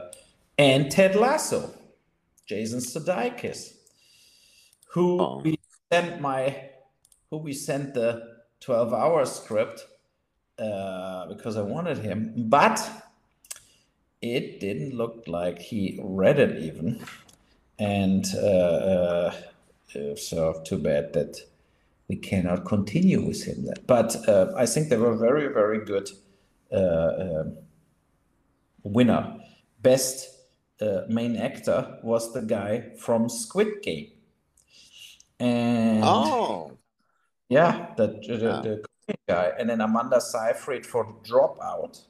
and 0.58 0.92
Ted 0.92 1.16
Lasso, 1.16 1.74
Jason 2.50 2.80
Sudeikis, 2.80 3.76
who 4.88 5.22
Oh. 5.22 5.42
we 5.44 5.60
sent 5.94 6.20
my 6.20 6.70
who 7.30 7.38
we 7.38 7.54
sent 7.54 7.94
the 7.94 8.40
12 8.62 8.92
hour 8.92 9.24
script 9.26 9.86
uh, 10.58 11.28
because 11.28 11.58
I 11.58 11.62
wanted 11.62 12.00
him, 12.00 12.34
but 12.36 12.78
it 14.20 14.60
didn't 14.60 14.96
look 14.96 15.26
like 15.28 15.60
he 15.60 16.00
read 16.04 16.40
it 16.40 16.58
even. 16.64 17.06
And 17.78 18.26
uh, 18.36 18.40
uh, 18.40 19.34
uh, 19.96 20.16
so, 20.16 20.60
too 20.66 20.80
bad 20.80 21.14
that 21.14 21.40
we 22.08 22.16
cannot 22.16 22.66
continue 22.66 23.22
with 23.22 23.44
him. 23.46 23.68
But 23.86 24.28
uh, 24.28 24.52
I 24.58 24.66
think 24.66 24.90
they 24.90 24.98
were 24.98 25.16
very, 25.16 25.54
very 25.54 25.86
good 25.86 26.10
uh, 26.72 27.42
um 27.42 27.58
winner. 28.84 29.36
Best 29.82 30.39
uh, 30.82 31.02
main 31.10 31.36
actor 31.36 32.00
was 32.04 32.34
the 32.34 32.42
guy 32.42 32.92
from 32.98 33.30
Squid 33.30 33.82
Game. 33.82 34.12
And 35.40 36.04
Oh, 36.04 36.72
yeah, 37.50 37.94
the, 37.98 38.08
the, 38.08 38.38
Yeah. 38.38 38.62
the 38.62 38.84
guy. 39.28 39.52
And 39.58 39.70
then 39.70 39.82
Amanda 39.82 40.20
Seyfried 40.22 40.86
for 40.86 41.16
Dropout, 41.24 42.02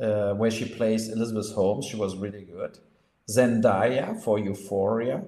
uh, 0.00 0.34
where 0.34 0.50
she 0.50 0.66
plays 0.66 1.08
Elizabeth 1.08 1.52
Holmes. 1.52 1.86
She 1.86 1.96
was 1.96 2.16
really 2.16 2.44
good. 2.44 2.78
Zendaya 3.30 4.20
for 4.22 4.38
Euphoria, 4.38 5.24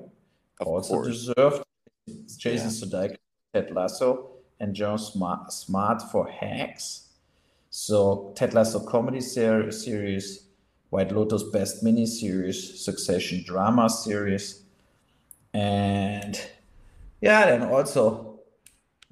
of 0.60 0.66
also 0.66 0.94
course. 0.94 1.06
deserved. 1.08 1.62
Jason 2.36 2.68
Sudeikis, 2.68 3.16
Ted 3.54 3.70
Lasso, 3.70 4.30
and 4.60 4.74
John 4.74 4.98
Smart, 4.98 5.52
Smart 5.52 6.02
for 6.12 6.28
Hacks. 6.28 7.08
So 7.70 8.32
Ted 8.36 8.52
Lasso 8.52 8.80
comedy 8.80 9.20
ser- 9.20 9.70
series, 9.70 10.43
White 10.94 11.10
Lotus 11.10 11.42
best 11.42 11.82
miniseries, 11.82 12.76
Succession 12.76 13.42
drama 13.44 13.90
series, 13.90 14.62
and 15.52 16.40
yeah, 17.20 17.46
then 17.46 17.64
also 17.64 18.38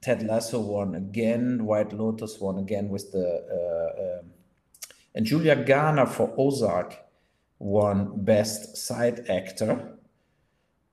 Ted 0.00 0.22
Lasso 0.22 0.60
won 0.60 0.94
again, 0.94 1.64
White 1.64 1.92
Lotus 1.92 2.38
won 2.38 2.58
again 2.58 2.88
with 2.88 3.10
the 3.10 3.26
uh, 3.58 4.20
um, 4.20 4.30
and 5.16 5.26
Julia 5.26 5.56
Garner 5.56 6.06
for 6.06 6.32
Ozark 6.38 6.98
won 7.58 8.12
best 8.24 8.76
side 8.76 9.28
actor. 9.28 9.98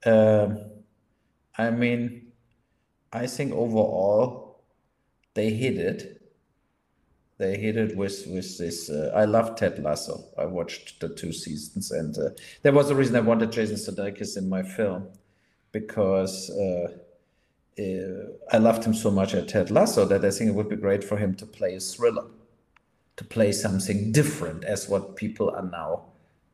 Um, 0.04 0.58
I 1.56 1.70
mean, 1.70 2.32
I 3.12 3.28
think 3.28 3.52
overall 3.52 4.60
they 5.34 5.50
hit 5.50 5.78
it. 5.78 6.19
They 7.40 7.56
hit 7.56 7.78
it 7.78 7.96
with 7.96 8.26
with 8.26 8.58
this. 8.58 8.90
Uh, 8.90 9.10
I 9.14 9.24
love 9.24 9.56
Ted 9.56 9.82
Lasso. 9.82 10.24
I 10.36 10.44
watched 10.44 11.00
the 11.00 11.08
two 11.08 11.32
seasons, 11.32 11.90
and 11.90 12.16
uh, 12.18 12.30
there 12.60 12.72
was 12.74 12.90
a 12.90 12.94
reason 12.94 13.16
I 13.16 13.20
wanted 13.20 13.50
Jason 13.50 13.76
Sudeikis 13.76 14.36
in 14.36 14.46
my 14.46 14.62
film 14.62 15.08
because 15.72 16.50
uh, 16.50 16.88
uh, 17.78 18.26
I 18.52 18.58
loved 18.58 18.84
him 18.84 18.92
so 18.92 19.10
much 19.10 19.32
at 19.32 19.48
Ted 19.48 19.70
Lasso 19.70 20.04
that 20.04 20.22
I 20.22 20.30
think 20.30 20.50
it 20.50 20.54
would 20.54 20.68
be 20.68 20.76
great 20.76 21.02
for 21.02 21.16
him 21.16 21.34
to 21.36 21.46
play 21.46 21.74
a 21.74 21.80
thriller, 21.80 22.26
to 23.16 23.24
play 23.24 23.52
something 23.52 24.12
different 24.12 24.64
as 24.64 24.86
what 24.90 25.16
people 25.16 25.48
are 25.48 25.62
now 25.62 26.02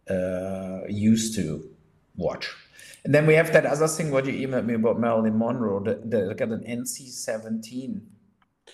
uh, 0.09 0.87
used 0.89 1.35
to 1.35 1.69
watch. 2.17 2.55
And 3.05 3.13
then 3.13 3.27
we 3.27 3.35
have 3.35 3.53
that 3.55 3.67
other 3.67 3.89
thing 3.89 4.13
what 4.13 4.27
you 4.27 4.47
emailed 4.47 4.67
me 4.67 4.75
about 4.75 5.01
Marilyn 5.01 5.37
Monroe 5.37 5.81
that 5.81 6.37
got 6.37 6.51
an 6.51 6.63
NC-17 6.63 8.03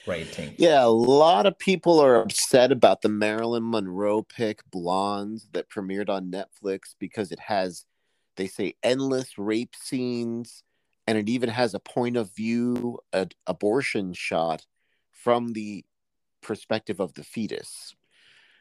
rating. 0.06 0.54
Yeah, 0.58 0.84
a 0.84 0.86
lot 0.86 1.46
of 1.46 1.58
people 1.58 2.00
are 2.00 2.22
upset 2.22 2.72
about 2.72 3.02
the 3.02 3.08
Marilyn 3.08 3.70
Monroe 3.70 4.22
pick 4.22 4.68
Blondes 4.70 5.48
that 5.52 5.68
premiered 5.68 6.08
on 6.08 6.30
Netflix 6.30 6.94
because 6.98 7.32
it 7.32 7.40
has, 7.40 7.84
they 8.36 8.46
say, 8.46 8.74
endless 8.82 9.38
rape 9.38 9.74
scenes, 9.80 10.62
and 11.06 11.18
it 11.18 11.28
even 11.28 11.48
has 11.48 11.74
a 11.74 11.80
point 11.80 12.16
of 12.16 12.34
view 12.34 12.98
a, 13.12 13.28
abortion 13.46 14.12
shot 14.12 14.66
from 15.10 15.52
the 15.52 15.84
perspective 16.42 17.00
of 17.00 17.14
the 17.14 17.24
fetus. 17.24 17.94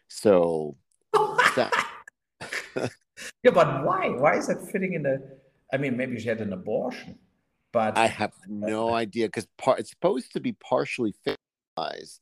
So 0.08 0.78
that, 1.56 1.72
Yeah, 3.44 3.52
but 3.52 3.84
why? 3.84 4.10
Why 4.10 4.38
is 4.38 4.48
that 4.48 4.62
fitting 4.72 4.94
in 4.94 5.04
the? 5.04 5.38
I 5.74 5.78
mean, 5.78 5.96
maybe 5.98 6.20
she 6.20 6.28
had 6.28 6.42
an 6.42 6.54
abortion, 6.54 7.18
but 7.72 7.98
I 7.98 8.08
have 8.08 8.34
no 8.48 8.94
idea 8.94 9.28
because 9.28 9.48
par- 9.58 9.78
it's 9.78 9.90
supposed 9.90 10.34
to 10.34 10.40
be 10.40 10.54
partially 10.54 11.14
fictionalized. 11.26 12.20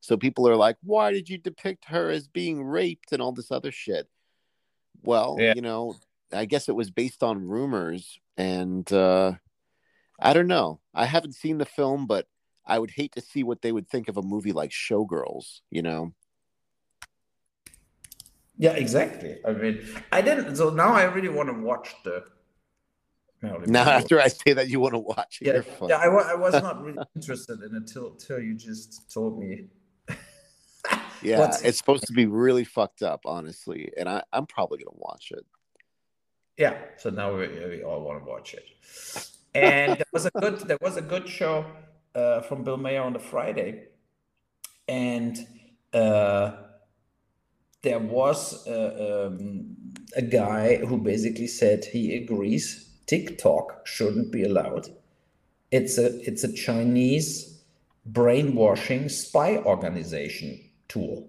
So 0.00 0.16
people 0.16 0.48
are 0.48 0.56
like, 0.56 0.76
why 0.82 1.12
did 1.12 1.28
you 1.28 1.38
depict 1.38 1.84
her 1.86 2.10
as 2.10 2.26
being 2.28 2.64
raped 2.64 3.12
and 3.12 3.22
all 3.22 3.32
this 3.32 3.50
other 3.50 3.70
shit? 3.70 4.08
Well, 5.02 5.36
Yeah. 5.38 5.54
you 5.54 5.62
know, 5.62 5.96
I 6.32 6.44
guess 6.44 6.68
it 6.68 6.74
was 6.74 6.90
based 6.90 7.22
on 7.22 7.46
rumors 7.46 8.18
and 8.36 8.90
uh 8.92 9.32
I 10.20 10.32
don't 10.34 10.46
know. 10.46 10.80
I 10.94 11.04
haven't 11.06 11.34
seen 11.34 11.58
the 11.58 11.64
film, 11.64 12.06
but 12.06 12.26
I 12.64 12.78
would 12.78 12.90
hate 12.92 13.12
to 13.12 13.20
see 13.20 13.42
what 13.42 13.62
they 13.62 13.72
would 13.72 13.88
think 13.88 14.08
of 14.08 14.16
a 14.16 14.22
movie 14.22 14.52
like 14.52 14.70
Showgirls, 14.70 15.60
you 15.70 15.82
know. 15.82 16.14
yeah, 18.56 18.72
exactly. 18.72 19.38
I 19.44 19.52
mean, 19.52 19.80
I 20.12 20.20
didn't. 20.22 20.54
So 20.56 20.70
now 20.70 20.92
I 20.92 21.04
really 21.04 21.28
want 21.28 21.48
to 21.48 21.54
watch 21.54 21.94
the. 22.04 22.24
Now 23.42 23.88
after 23.90 24.20
I 24.20 24.28
say 24.28 24.52
that 24.52 24.68
you 24.68 24.78
want 24.80 24.94
to 24.94 25.00
watch 25.00 25.38
it, 25.40 25.66
yeah, 25.80 25.86
yeah, 25.88 25.96
I, 25.96 26.06
I 26.06 26.34
was 26.34 26.54
not 26.54 26.82
really 26.82 26.98
interested 27.16 27.60
in 27.62 27.74
it 27.74 27.86
till 27.86 28.12
till 28.12 28.40
you 28.40 28.54
just 28.54 29.12
told 29.12 29.38
me. 29.38 29.66
Yeah, 31.22 31.38
What's- 31.38 31.62
it's 31.62 31.78
supposed 31.78 32.06
to 32.08 32.12
be 32.12 32.26
really 32.26 32.64
fucked 32.64 33.02
up, 33.02 33.20
honestly, 33.26 33.92
and 33.96 34.08
I, 34.08 34.24
I'm 34.32 34.44
probably 34.46 34.78
gonna 34.78 34.96
watch 34.96 35.30
it. 35.30 35.46
Yeah, 36.58 36.76
so 36.98 37.10
now 37.10 37.36
we, 37.36 37.46
we 37.46 37.82
all 37.84 38.02
want 38.02 38.24
to 38.24 38.28
watch 38.28 38.54
it. 38.54 38.64
And 39.54 39.98
there 39.98 40.06
was 40.12 40.26
a 40.26 40.30
good 40.32 40.58
there 40.60 40.78
was 40.80 40.96
a 40.96 41.02
good 41.02 41.28
show 41.28 41.64
uh, 42.16 42.40
from 42.40 42.64
Bill 42.64 42.76
Maher 42.76 43.02
on 43.02 43.12
the 43.12 43.20
Friday, 43.20 43.84
and 44.88 45.38
uh, 45.94 46.52
there 47.82 48.00
was 48.00 48.66
uh, 48.66 49.28
um, 49.30 49.76
a 50.16 50.22
guy 50.22 50.76
who 50.78 50.98
basically 50.98 51.46
said 51.46 51.84
he 51.84 52.16
agrees 52.16 52.91
TikTok 53.12 53.86
shouldn't 53.86 54.32
be 54.32 54.42
allowed. 54.44 54.88
It's 55.70 55.98
a 55.98 56.06
it's 56.28 56.44
a 56.44 56.52
Chinese 56.52 57.62
brainwashing 58.06 59.08
spy 59.10 59.58
organization 59.58 60.60
tool, 60.88 61.28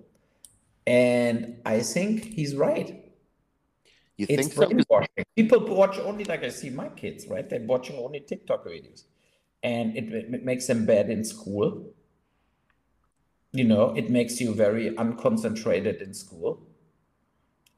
and 0.88 1.58
I 1.66 1.82
think 1.82 2.24
he's 2.26 2.56
right 2.56 2.90
You 4.18 4.28
it's 4.30 4.48
think 4.48 4.54
so? 4.54 4.68
brainwashing. 4.68 5.26
People 5.36 5.60
watch 5.76 6.00
only 6.00 6.24
like 6.26 6.44
I 6.44 6.50
see 6.50 6.70
my 6.70 6.90
kids, 6.90 7.28
right? 7.28 7.50
They're 7.50 7.62
watching 7.76 7.98
only 7.98 8.22
TikTok 8.22 8.66
videos, 8.66 9.04
and 9.64 9.98
it, 9.98 10.06
it 10.36 10.46
makes 10.46 10.68
them 10.68 10.86
bad 10.86 11.10
in 11.10 11.24
school. 11.26 11.94
You 13.52 13.66
know, 13.66 13.94
it 13.96 14.10
makes 14.10 14.40
you 14.42 14.54
very 14.56 14.92
unconcentrated 14.92 16.02
in 16.02 16.14
school, 16.14 16.52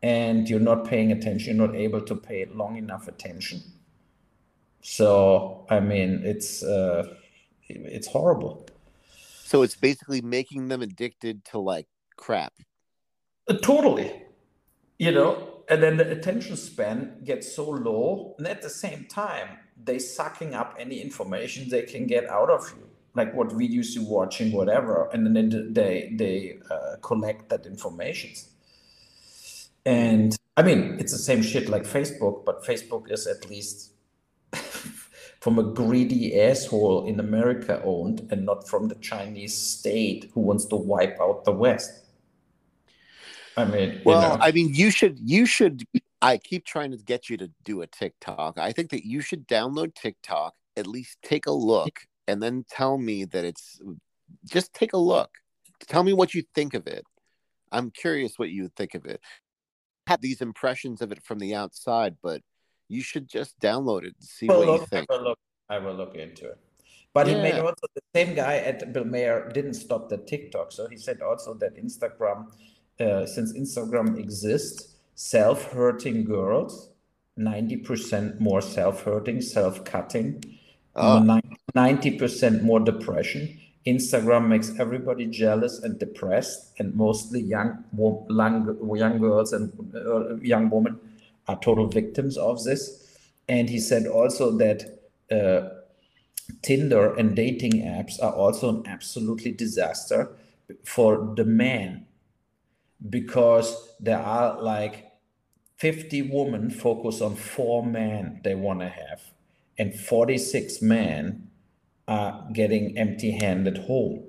and 0.04 0.50
you're 0.50 0.60
not 0.72 0.86
paying 0.86 1.12
attention. 1.12 1.58
You're 1.58 1.68
not 1.68 1.76
able 1.76 2.02
to 2.02 2.16
pay 2.16 2.46
long 2.46 2.78
enough 2.78 3.08
attention. 3.08 3.62
So, 4.88 5.66
I 5.68 5.80
mean, 5.80 6.22
it's 6.24 6.62
uh, 6.62 7.16
it's 7.68 8.08
horrible. 8.08 8.68
So 9.44 9.64
it's 9.64 9.76
basically 9.76 10.22
making 10.22 10.68
them 10.68 10.84
addicted 10.84 11.44
to 11.46 11.58
like 11.58 11.88
crap. 12.18 12.54
Uh, 13.48 13.56
Totally. 13.56 14.14
You 15.00 15.12
know, 15.12 15.64
and 15.70 15.82
then 15.82 15.98
the 15.98 16.12
attention 16.12 16.56
span 16.56 17.18
gets 17.24 17.52
so 17.52 17.68
low, 17.68 18.36
and 18.38 18.48
at 18.48 18.62
the 18.62 18.70
same 18.70 19.06
time, 19.06 19.58
they 19.84 19.98
sucking 19.98 20.54
up 20.54 20.76
any 20.78 21.02
information 21.02 21.68
they 21.68 21.82
can 21.82 22.06
get 22.06 22.30
out 22.30 22.52
of 22.52 22.72
you, 22.78 22.88
like 23.16 23.34
what 23.34 23.50
videos 23.50 23.96
you're 23.96 24.08
watching, 24.08 24.52
whatever, 24.52 25.10
and 25.12 25.36
then 25.36 25.74
they 25.74 26.14
they 26.16 26.60
uh, 26.70 26.98
collect 27.02 27.50
that 27.50 27.66
information. 27.66 28.30
And 29.84 30.38
I 30.56 30.62
mean, 30.62 30.98
it's 31.00 31.12
the 31.12 31.18
same 31.18 31.42
shit 31.42 31.70
like 31.70 31.86
Facebook, 31.86 32.46
but 32.46 32.64
Facebook 32.64 33.12
is 33.12 33.26
at 33.26 33.50
least 33.50 33.95
from 35.46 35.60
a 35.60 35.64
greedy 35.64 36.42
asshole 36.42 37.06
in 37.06 37.20
America 37.20 37.80
owned, 37.84 38.28
and 38.32 38.44
not 38.44 38.68
from 38.68 38.88
the 38.88 38.96
Chinese 38.96 39.56
state 39.56 40.32
who 40.34 40.42
wants 40.42 40.66
to 40.66 40.76
wipe 40.76 41.22
out 41.22 41.46
the 41.46 41.52
West. 41.52 42.06
I 43.56 43.66
mean, 43.66 43.92
you 43.92 44.02
Well, 44.06 44.38
know. 44.38 44.44
I 44.44 44.52
mean, 44.52 44.74
you 44.74 44.90
should 44.90 45.20
you 45.20 45.46
should. 45.46 45.84
I 46.20 46.40
keep 46.40 46.66
trying 46.66 46.90
to 46.94 46.98
get 46.98 47.30
you 47.30 47.38
to 47.38 47.52
do 47.64 47.84
a 47.84 47.86
TikTok. 47.86 48.58
I 48.58 48.72
think 48.72 48.90
that 48.90 49.06
you 49.06 49.22
should 49.22 49.48
download 49.48 49.94
TikTok, 49.94 50.56
at 50.76 50.88
least 50.88 51.20
take 51.22 51.46
a 51.46 51.52
look, 51.52 52.00
and 52.28 52.42
then 52.42 52.66
tell 52.68 52.98
me 52.98 53.24
that 53.26 53.46
it's 53.46 53.80
just 54.50 54.74
take 54.74 54.94
a 54.94 54.98
look. 55.14 55.30
Tell 55.86 56.02
me 56.02 56.14
what 56.14 56.34
you 56.34 56.42
think 56.56 56.74
of 56.74 56.88
it. 56.88 57.06
I'm 57.72 57.92
curious 57.92 58.40
what 58.40 58.50
you 58.50 58.72
think 58.76 58.96
of 58.96 59.06
it. 59.06 59.22
Have 60.08 60.22
these 60.22 60.42
impressions 60.42 61.04
of 61.04 61.12
it 61.12 61.22
from 61.22 61.38
the 61.38 61.54
outside, 61.54 62.16
but 62.24 62.42
you 62.88 63.02
should 63.02 63.28
just 63.28 63.60
download 63.60 64.04
it 64.04 64.16
and 64.20 64.24
see 64.24 64.48
will 64.48 64.66
what 64.68 64.82
you 64.82 64.86
think. 64.88 65.08
I 65.10 65.16
will 65.16 65.24
look. 65.24 65.40
I 65.70 65.78
will 65.80 65.96
look 65.96 66.16
into 66.16 66.50
it. 66.50 66.60
But 67.14 67.28
he 67.28 67.36
made 67.36 67.56
also 67.56 67.88
the 67.96 68.02
same 68.14 68.36
guy 68.36 68.58
at 68.58 68.92
Bill 68.92 69.06
Maher 69.06 69.50
didn't 69.54 69.76
stop 69.76 70.10
the 70.10 70.18
TikTok. 70.18 70.72
So 70.72 70.88
he 70.90 70.98
said 70.98 71.22
also 71.22 71.54
that 71.56 71.78
Instagram, 71.78 72.52
uh, 73.00 73.26
since 73.26 73.54
Instagram 73.54 74.20
exists, 74.20 74.96
self-hurting 75.16 76.26
girls, 76.26 76.90
ninety 77.38 77.78
percent 77.78 78.42
more 78.42 78.62
self-hurting, 78.62 79.42
self-cutting, 79.42 80.44
Oh. 80.98 81.42
ninety 81.74 82.18
percent 82.18 82.64
more 82.64 82.80
depression. 82.80 83.60
Instagram 83.86 84.48
makes 84.48 84.78
everybody 84.80 85.26
jealous 85.26 85.80
and 85.84 86.00
depressed, 86.00 86.74
and 86.80 86.96
mostly 86.96 87.42
young, 87.42 87.84
young, 88.30 88.78
young 88.96 89.20
girls 89.20 89.54
and 89.54 89.72
uh, 89.96 90.36
young 90.38 90.70
women 90.70 91.00
are 91.48 91.60
total 91.60 91.88
victims 91.88 92.38
of 92.38 92.64
this. 92.64 93.18
And 93.48 93.70
he 93.70 93.80
said 93.80 94.08
also 94.08 94.52
that 94.58 95.00
uh, 95.32 95.70
Tinder 96.62 97.14
and 97.16 97.36
dating 97.36 97.74
apps 97.84 98.22
are 98.22 98.34
also 98.34 98.70
an 98.70 98.84
absolutely 98.88 99.52
disaster 99.52 100.36
for 100.84 101.34
the 101.36 101.46
man 101.46 102.06
because 103.10 103.94
there 104.00 104.20
are 104.20 104.62
like 104.62 105.12
50 105.78 106.24
women 106.24 106.70
focus 106.70 107.22
on 107.22 107.36
four 107.36 107.86
men 107.86 108.42
they 108.44 108.56
want 108.56 108.80
to 108.80 108.88
have, 108.88 109.22
and 109.78 109.94
46 109.94 110.82
men 110.82 111.50
are 112.08 112.48
getting 112.54 112.98
empty 112.98 113.32
handed 113.32 113.80
home. 113.80 114.24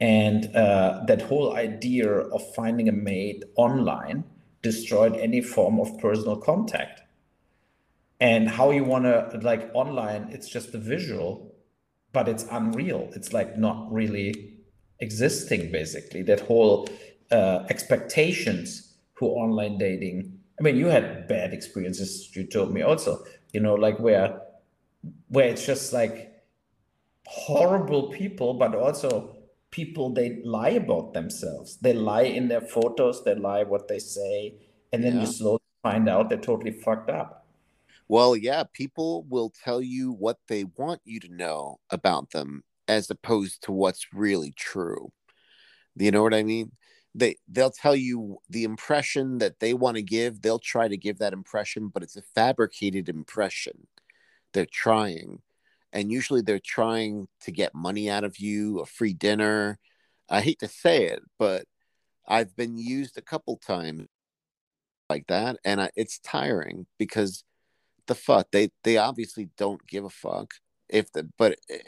And 0.00 0.54
uh, 0.56 1.04
that 1.06 1.22
whole 1.22 1.54
idea 1.54 2.10
of 2.10 2.54
finding 2.54 2.88
a 2.88 2.92
mate 2.92 3.44
online 3.56 4.24
destroyed 4.64 5.14
any 5.14 5.40
form 5.40 5.78
of 5.78 5.96
personal 6.00 6.36
contact. 6.36 7.02
And 8.18 8.48
how 8.48 8.70
you 8.72 8.82
want 8.82 9.04
to, 9.04 9.38
like 9.42 9.70
online, 9.74 10.30
it's 10.32 10.48
just 10.48 10.74
a 10.74 10.78
visual, 10.78 11.54
but 12.12 12.28
it's 12.28 12.46
unreal. 12.50 13.10
It's 13.14 13.32
like 13.32 13.56
not 13.58 13.92
really 13.92 14.54
existing, 14.98 15.70
basically. 15.70 16.22
That 16.22 16.40
whole 16.40 16.88
uh, 17.30 17.66
expectations 17.68 18.94
who 19.14 19.26
online 19.26 19.78
dating. 19.78 20.40
I 20.58 20.62
mean, 20.62 20.76
you 20.76 20.86
had 20.86 21.28
bad 21.28 21.52
experiences, 21.52 22.34
you 22.34 22.44
told 22.44 22.72
me 22.72 22.82
also, 22.82 23.22
you 23.52 23.60
know, 23.60 23.74
like 23.74 23.98
where 24.00 24.40
where 25.28 25.48
it's 25.48 25.66
just 25.66 25.92
like 25.92 26.42
horrible 27.26 28.10
people, 28.10 28.54
but 28.54 28.74
also 28.74 29.33
people 29.74 30.08
they 30.08 30.40
lie 30.44 30.70
about 30.84 31.12
themselves. 31.12 31.78
They 31.82 31.92
lie 31.92 32.22
in 32.38 32.46
their 32.46 32.60
photos, 32.60 33.24
they 33.24 33.34
lie 33.34 33.64
what 33.64 33.88
they 33.88 33.98
say, 33.98 34.54
and 34.92 35.02
then 35.02 35.14
Yeah. 35.14 35.22
you 35.22 35.26
slowly 35.26 35.66
find 35.82 36.08
out 36.08 36.28
they're 36.28 36.38
totally 36.38 36.70
fucked 36.70 37.10
up. 37.10 37.48
Well, 38.06 38.36
yeah, 38.36 38.62
people 38.72 39.24
will 39.24 39.50
tell 39.50 39.82
you 39.82 40.12
what 40.12 40.38
they 40.46 40.62
want 40.64 41.00
you 41.04 41.18
to 41.20 41.28
know 41.28 41.80
about 41.90 42.30
them 42.30 42.62
as 42.86 43.10
opposed 43.10 43.62
to 43.64 43.72
what's 43.72 44.12
really 44.12 44.52
true. 44.52 45.12
You 45.96 46.12
know 46.12 46.22
what 46.22 46.34
I 46.34 46.44
mean? 46.44 46.70
They 47.16 47.36
they'll 47.48 47.70
tell 47.84 47.96
you 47.96 48.38
the 48.48 48.62
impression 48.62 49.38
that 49.38 49.58
they 49.58 49.74
want 49.74 49.96
to 49.96 50.02
give, 50.02 50.42
they'll 50.42 50.60
try 50.74 50.86
to 50.86 50.96
give 50.96 51.18
that 51.18 51.32
impression, 51.32 51.88
but 51.88 52.02
it's 52.04 52.16
a 52.16 52.22
fabricated 52.22 53.08
impression. 53.08 53.88
They're 54.52 54.66
trying. 54.84 55.42
And 55.94 56.12
usually 56.12 56.42
they're 56.42 56.58
trying 56.58 57.28
to 57.42 57.52
get 57.52 57.74
money 57.74 58.10
out 58.10 58.24
of 58.24 58.38
you, 58.38 58.80
a 58.80 58.86
free 58.86 59.14
dinner. 59.14 59.78
I 60.28 60.42
hate 60.42 60.58
to 60.58 60.68
say 60.68 61.06
it, 61.06 61.22
but 61.38 61.64
I've 62.26 62.54
been 62.56 62.76
used 62.76 63.16
a 63.16 63.22
couple 63.22 63.56
times 63.56 64.06
like 65.10 65.26
that 65.28 65.58
and 65.64 65.80
I, 65.80 65.90
it's 65.96 66.18
tiring 66.18 66.86
because 66.98 67.44
the 68.06 68.14
fuck 68.14 68.48
they 68.52 68.70
they 68.82 68.96
obviously 68.96 69.48
don't 69.56 69.86
give 69.86 70.04
a 70.04 70.10
fuck 70.10 70.54
if 70.88 71.12
the 71.12 71.28
but 71.38 71.58
eh, 71.70 71.78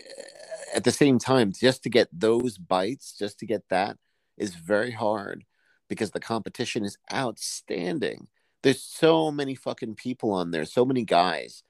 at 0.75 0.85
the 0.85 0.93
same 0.93 1.19
time 1.19 1.53
just 1.53 1.83
to 1.83 1.91
get 1.91 2.09
those 2.13 2.59
bites 2.59 3.17
just 3.19 3.39
to 3.39 3.47
get 3.47 3.63
that 3.71 3.97
is 4.37 4.55
very 4.55 4.91
hard 4.91 5.45
because 5.89 6.11
the 6.11 6.21
competition 6.21 6.85
is 6.85 6.99
outstanding 7.13 8.29
there's 8.63 8.83
so 8.83 9.31
many 9.31 9.55
fucking 9.55 9.95
people 9.95 10.33
on 10.33 10.51
there 10.51 10.65
so 10.65 10.85
many 10.85 11.05
guys 11.05 11.63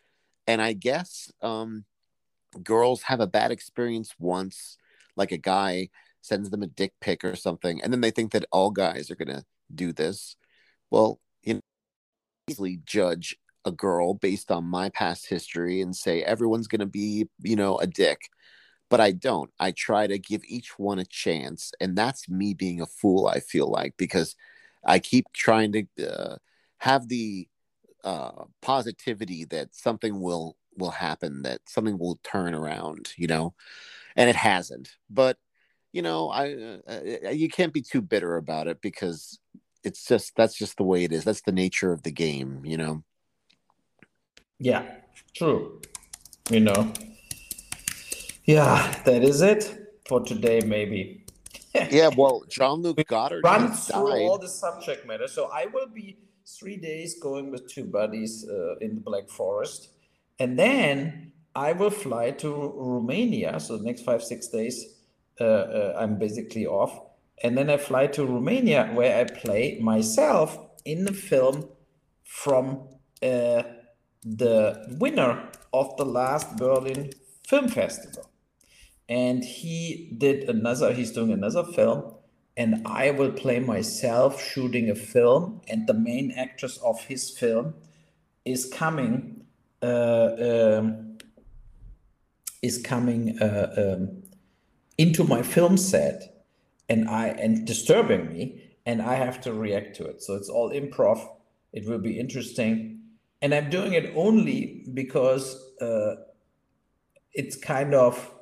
and 0.47 0.61
i 0.61 0.73
guess 0.73 1.33
um 1.43 1.85
girls 2.63 3.03
have 3.03 3.21
a 3.21 3.27
bad 3.27 3.51
experience 3.51 4.15
once 4.19 4.77
like 5.17 5.33
a 5.33 5.39
guy 5.39 5.89
sends 6.21 6.51
them 6.51 6.63
a 6.63 6.67
dick 6.67 6.93
pic 7.01 7.25
or 7.25 7.37
something 7.37 7.83
and 7.83 7.93
then 7.93 8.01
they 8.01 8.11
think 8.11 8.33
that 8.33 8.45
all 8.51 8.71
guys 8.71 9.11
are 9.11 9.17
to 9.29 9.45
do 9.75 9.93
this 9.93 10.37
well 10.91 11.21
you 11.43 11.55
know 11.55 11.61
easily 12.49 12.81
judge 12.85 13.37
a 13.67 13.73
girl 13.73 14.15
based 14.15 14.51
on 14.51 14.65
my 14.65 14.89
past 14.89 15.29
history 15.29 15.83
and 15.83 15.95
say 15.95 16.23
everyone's 16.23 16.69
to 16.81 16.87
be, 16.87 17.27
you 17.43 17.57
know, 17.57 17.77
a 17.79 17.87
dick. 17.87 18.31
But 18.89 19.01
I 19.01 19.11
don't. 19.11 19.51
I 19.59 19.73
try 19.73 20.07
to 20.07 20.19
give 20.19 20.43
each 20.47 20.79
one 20.79 21.01
a 21.01 21.05
chance. 21.05 21.73
And 21.81 21.99
that's 21.99 22.29
me 22.29 22.55
being 22.55 22.81
a 22.81 22.87
fool, 22.87 23.27
I 23.27 23.41
feel 23.41 23.69
like, 23.69 23.95
because 23.99 24.37
I 24.85 25.01
keep 25.01 25.27
trying 25.35 25.73
to 25.73 26.09
uh, 26.09 26.37
have 26.79 27.09
the 27.09 27.49
uh, 28.05 28.45
positivity 28.63 29.45
that 29.47 29.75
something 29.75 30.21
will 30.21 30.57
will 30.77 30.91
happen, 30.91 31.43
that 31.43 31.61
something 31.69 31.99
will 31.99 32.19
turn 32.23 32.55
around, 32.55 33.13
you 33.17 33.27
know, 33.27 33.55
and 34.15 34.31
it 34.31 34.37
hasn't. 34.37 34.97
But 35.11 35.39
you 35.93 36.03
know, 36.03 36.31
I 36.31 36.81
uh, 36.89 37.31
you 37.31 37.49
can't 37.49 37.73
be 37.73 37.83
too 37.83 38.03
bitter 38.03 38.37
about 38.37 38.69
it 38.69 38.81
because 38.83 39.39
it's 39.83 40.05
just 40.07 40.35
that's 40.37 40.59
just 40.59 40.77
the 40.77 40.85
way 40.85 41.05
it 41.05 41.13
is. 41.13 41.25
That's 41.25 41.43
the 41.43 41.53
nature 41.53 41.93
of 41.93 42.03
the 42.03 42.11
game, 42.13 42.63
you 42.65 42.77
know. 42.77 43.03
Yeah, 44.59 44.85
true. 45.35 45.81
You 46.51 46.61
know. 46.61 46.93
Yeah, 48.45 48.95
that 49.05 49.25
is 49.25 49.43
it 49.43 50.01
for 50.07 50.21
today, 50.21 50.61
maybe. 50.61 51.25
yeah, 51.91 52.11
well, 52.17 52.45
Jean-Luc 52.49 53.07
Godard 53.07 53.45
run 53.45 53.73
through 53.73 54.11
died. 54.11 54.23
all 54.23 54.39
the 54.39 54.49
subject 54.49 55.07
matter. 55.07 55.29
So 55.29 55.51
I 55.53 55.67
will 55.67 55.89
be 55.89 56.17
three 56.47 56.77
days 56.77 57.19
going 57.21 57.51
with 57.51 57.69
two 57.69 57.85
buddies 57.85 58.49
uh, 58.49 58.77
in 58.81 58.95
the 58.95 59.01
Black 59.01 59.29
Forest, 59.29 59.89
and 60.39 60.59
then 60.59 61.33
I 61.55 61.73
will 61.73 61.91
fly 61.91 62.33
to 62.33 62.51
Romania. 62.77 63.59
So 63.61 63.79
the 63.79 63.85
next 63.85 64.03
five 64.03 64.23
six 64.23 64.49
days, 64.49 64.85
uh, 65.41 65.45
uh, 65.45 65.97
I'm 65.99 66.19
basically 66.19 66.67
off, 66.67 67.01
and 67.43 67.57
then 67.57 67.71
I 67.71 67.77
fly 67.77 68.07
to 68.09 68.27
Romania 68.27 68.91
where 68.95 69.19
I 69.21 69.25
play 69.25 69.79
myself 69.81 70.59
in 70.85 71.05
the 71.05 71.13
film 71.13 71.69
from 72.25 72.89
uh, 73.23 73.63
the 74.23 74.97
winner 75.01 75.49
of 75.73 75.97
the 75.97 76.05
last 76.05 76.57
Berlin 76.57 77.11
Film 77.47 77.69
Festival. 77.69 78.31
And 79.09 79.45
he 79.45 80.15
did 80.19 80.49
another, 80.49 80.93
he's 80.93 81.13
doing 81.13 81.33
another 81.33 81.63
film, 81.63 82.15
and 82.57 82.83
I 82.87 83.11
will 83.11 83.33
play 83.33 83.61
myself 83.61 84.43
shooting 84.43 84.91
a 84.91 84.95
film, 84.95 85.61
and 85.69 85.87
the 85.87 85.95
main 85.95 86.33
actress 86.33 86.79
of 86.79 87.05
his 87.05 87.31
film 87.31 87.75
is 88.45 88.67
coming. 88.67 89.36
Uh, 89.87 90.79
um, 90.81 91.07
is 92.63 92.79
coming 92.83 93.39
uh, 93.41 93.73
um, 93.77 94.23
into 94.99 95.23
my 95.23 95.43
film 95.43 95.77
set 95.77 96.45
and 96.89 97.09
I 97.09 97.29
and 97.29 97.65
disturbing 97.65 98.29
me, 98.29 98.63
and 98.85 99.01
I 99.01 99.15
have 99.15 99.41
to 99.43 99.53
react 99.53 99.95
to 99.97 100.05
it. 100.07 100.23
So 100.23 100.35
it's 100.35 100.49
all 100.49 100.71
improv. 100.71 101.25
It 101.73 101.87
will 101.89 101.99
be 101.99 102.19
interesting, 102.19 103.01
and 103.41 103.55
I'm 103.55 103.71
doing 103.71 103.93
it 103.93 104.13
only 104.17 104.85
because 104.93 105.45
uh, 105.81 106.17
it's 107.33 107.57
kind 107.57 107.95
of 107.95 108.35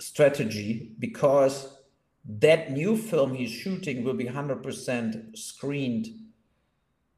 strategy 0.00 0.92
because 0.98 1.76
that 2.24 2.72
new 2.72 2.96
film 2.96 3.34
he's 3.34 3.52
shooting 3.52 4.02
will 4.02 4.14
be 4.14 4.24
100% 4.24 5.38
screened 5.38 6.08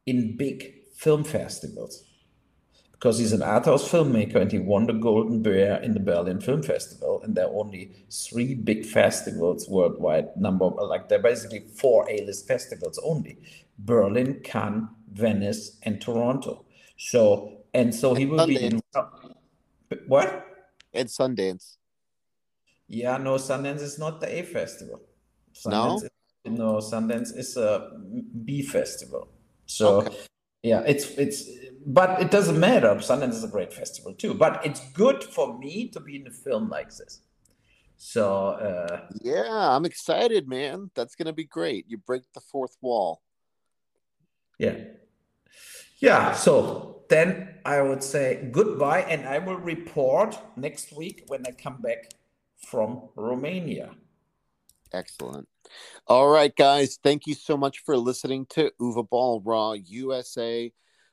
in 0.04 0.36
big 0.36 0.74
film 0.94 1.24
festivals 1.24 2.04
because 3.02 3.18
he's 3.18 3.32
an 3.32 3.42
art 3.42 3.64
house 3.64 3.90
filmmaker 3.90 4.36
and 4.36 4.52
he 4.52 4.60
won 4.60 4.86
the 4.86 4.92
Golden 4.92 5.42
Bear 5.42 5.82
in 5.82 5.92
the 5.92 5.98
Berlin 5.98 6.40
Film 6.40 6.62
Festival. 6.62 7.20
And 7.24 7.34
there 7.34 7.46
are 7.46 7.52
only 7.52 7.90
three 8.08 8.54
big 8.54 8.86
festivals 8.86 9.68
worldwide. 9.68 10.28
Number 10.36 10.66
like 10.66 11.08
there 11.08 11.18
are 11.18 11.22
basically 11.22 11.64
four 11.74 12.08
A-list 12.08 12.46
festivals 12.46 13.00
only: 13.02 13.38
Berlin, 13.76 14.40
Cannes, 14.44 14.86
Venice, 15.12 15.78
and 15.82 16.00
Toronto. 16.00 16.64
So 16.96 17.64
and 17.74 17.92
so 17.92 18.14
he 18.14 18.24
will 18.24 18.38
Sundance. 18.38 18.46
be 18.46 18.64
in 18.66 18.80
what? 20.06 20.46
And 20.94 21.08
Sundance. 21.08 21.78
Yeah, 22.86 23.16
no, 23.16 23.34
Sundance 23.34 23.82
is 23.82 23.98
not 23.98 24.20
the 24.20 24.32
A 24.32 24.42
festival. 24.44 25.00
Sundance 25.52 25.72
no, 25.72 25.96
is, 25.96 26.10
no, 26.44 26.76
Sundance 26.76 27.36
is 27.36 27.56
a 27.56 27.98
B 28.44 28.62
festival. 28.62 29.26
So 29.66 30.02
okay. 30.02 30.16
yeah, 30.62 30.84
it's 30.86 31.06
it's 31.18 31.48
but 31.86 32.20
it 32.20 32.30
doesn't 32.30 32.58
matter. 32.58 32.88
Sundance 32.96 33.30
is 33.30 33.44
a 33.44 33.48
great 33.48 33.72
festival 33.72 34.14
too. 34.14 34.34
But 34.34 34.64
it's 34.64 34.80
good 34.92 35.22
for 35.22 35.58
me 35.58 35.88
to 35.88 36.00
be 36.00 36.16
in 36.16 36.26
a 36.26 36.30
film 36.30 36.68
like 36.68 36.88
this. 36.88 37.20
So 37.96 38.48
uh, 38.48 39.06
yeah, 39.20 39.46
I'm 39.48 39.84
excited, 39.84 40.48
man. 40.48 40.90
That's 40.94 41.14
gonna 41.14 41.32
be 41.32 41.44
great. 41.44 41.86
You 41.88 41.98
break 41.98 42.22
the 42.34 42.40
fourth 42.40 42.76
wall. 42.80 43.22
Yeah, 44.58 44.76
yeah. 45.98 46.32
So 46.32 47.04
then 47.08 47.56
I 47.64 47.80
would 47.80 48.02
say 48.02 48.48
goodbye, 48.50 49.02
and 49.02 49.28
I 49.28 49.38
will 49.38 49.56
report 49.56 50.36
next 50.56 50.92
week 50.96 51.24
when 51.28 51.46
I 51.46 51.52
come 51.52 51.80
back 51.80 52.14
from 52.66 53.08
Romania. 53.14 53.90
Excellent. 54.92 55.48
All 56.06 56.28
right, 56.28 56.54
guys. 56.54 56.98
Thank 57.02 57.26
you 57.26 57.34
so 57.34 57.56
much 57.56 57.80
for 57.80 57.96
listening 57.96 58.46
to 58.50 58.70
Uwe 58.80 59.08
Boll 59.08 59.40
Raw 59.44 59.72
USA. 59.72 60.72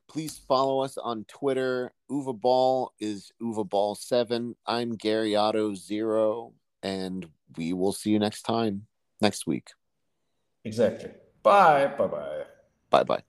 Please 0.09 0.41
follow 0.47 0.79
us 0.79 0.97
on 0.97 1.23
Twitter. 1.25 1.93
Uwe 2.09 2.33
Boll 2.41 2.91
is 2.99 3.31
Uwe 3.39 3.69
Boll 3.69 3.93
seven. 3.93 4.55
I'm 4.65 4.95
Gary 4.95 5.35
Otto 5.35 5.75
zero, 5.75 6.53
and 6.81 7.29
we 7.55 7.73
will 7.73 7.93
see 7.93 8.09
you 8.09 8.17
next 8.17 8.41
time 8.41 8.87
next 9.21 9.45
week. 9.45 9.69
Exactly. 10.65 11.11
Bye. 11.43 11.93
Bye. 11.95 12.07
Bye. 12.07 12.43
Bye. 12.89 13.03
Bye. 13.03 13.23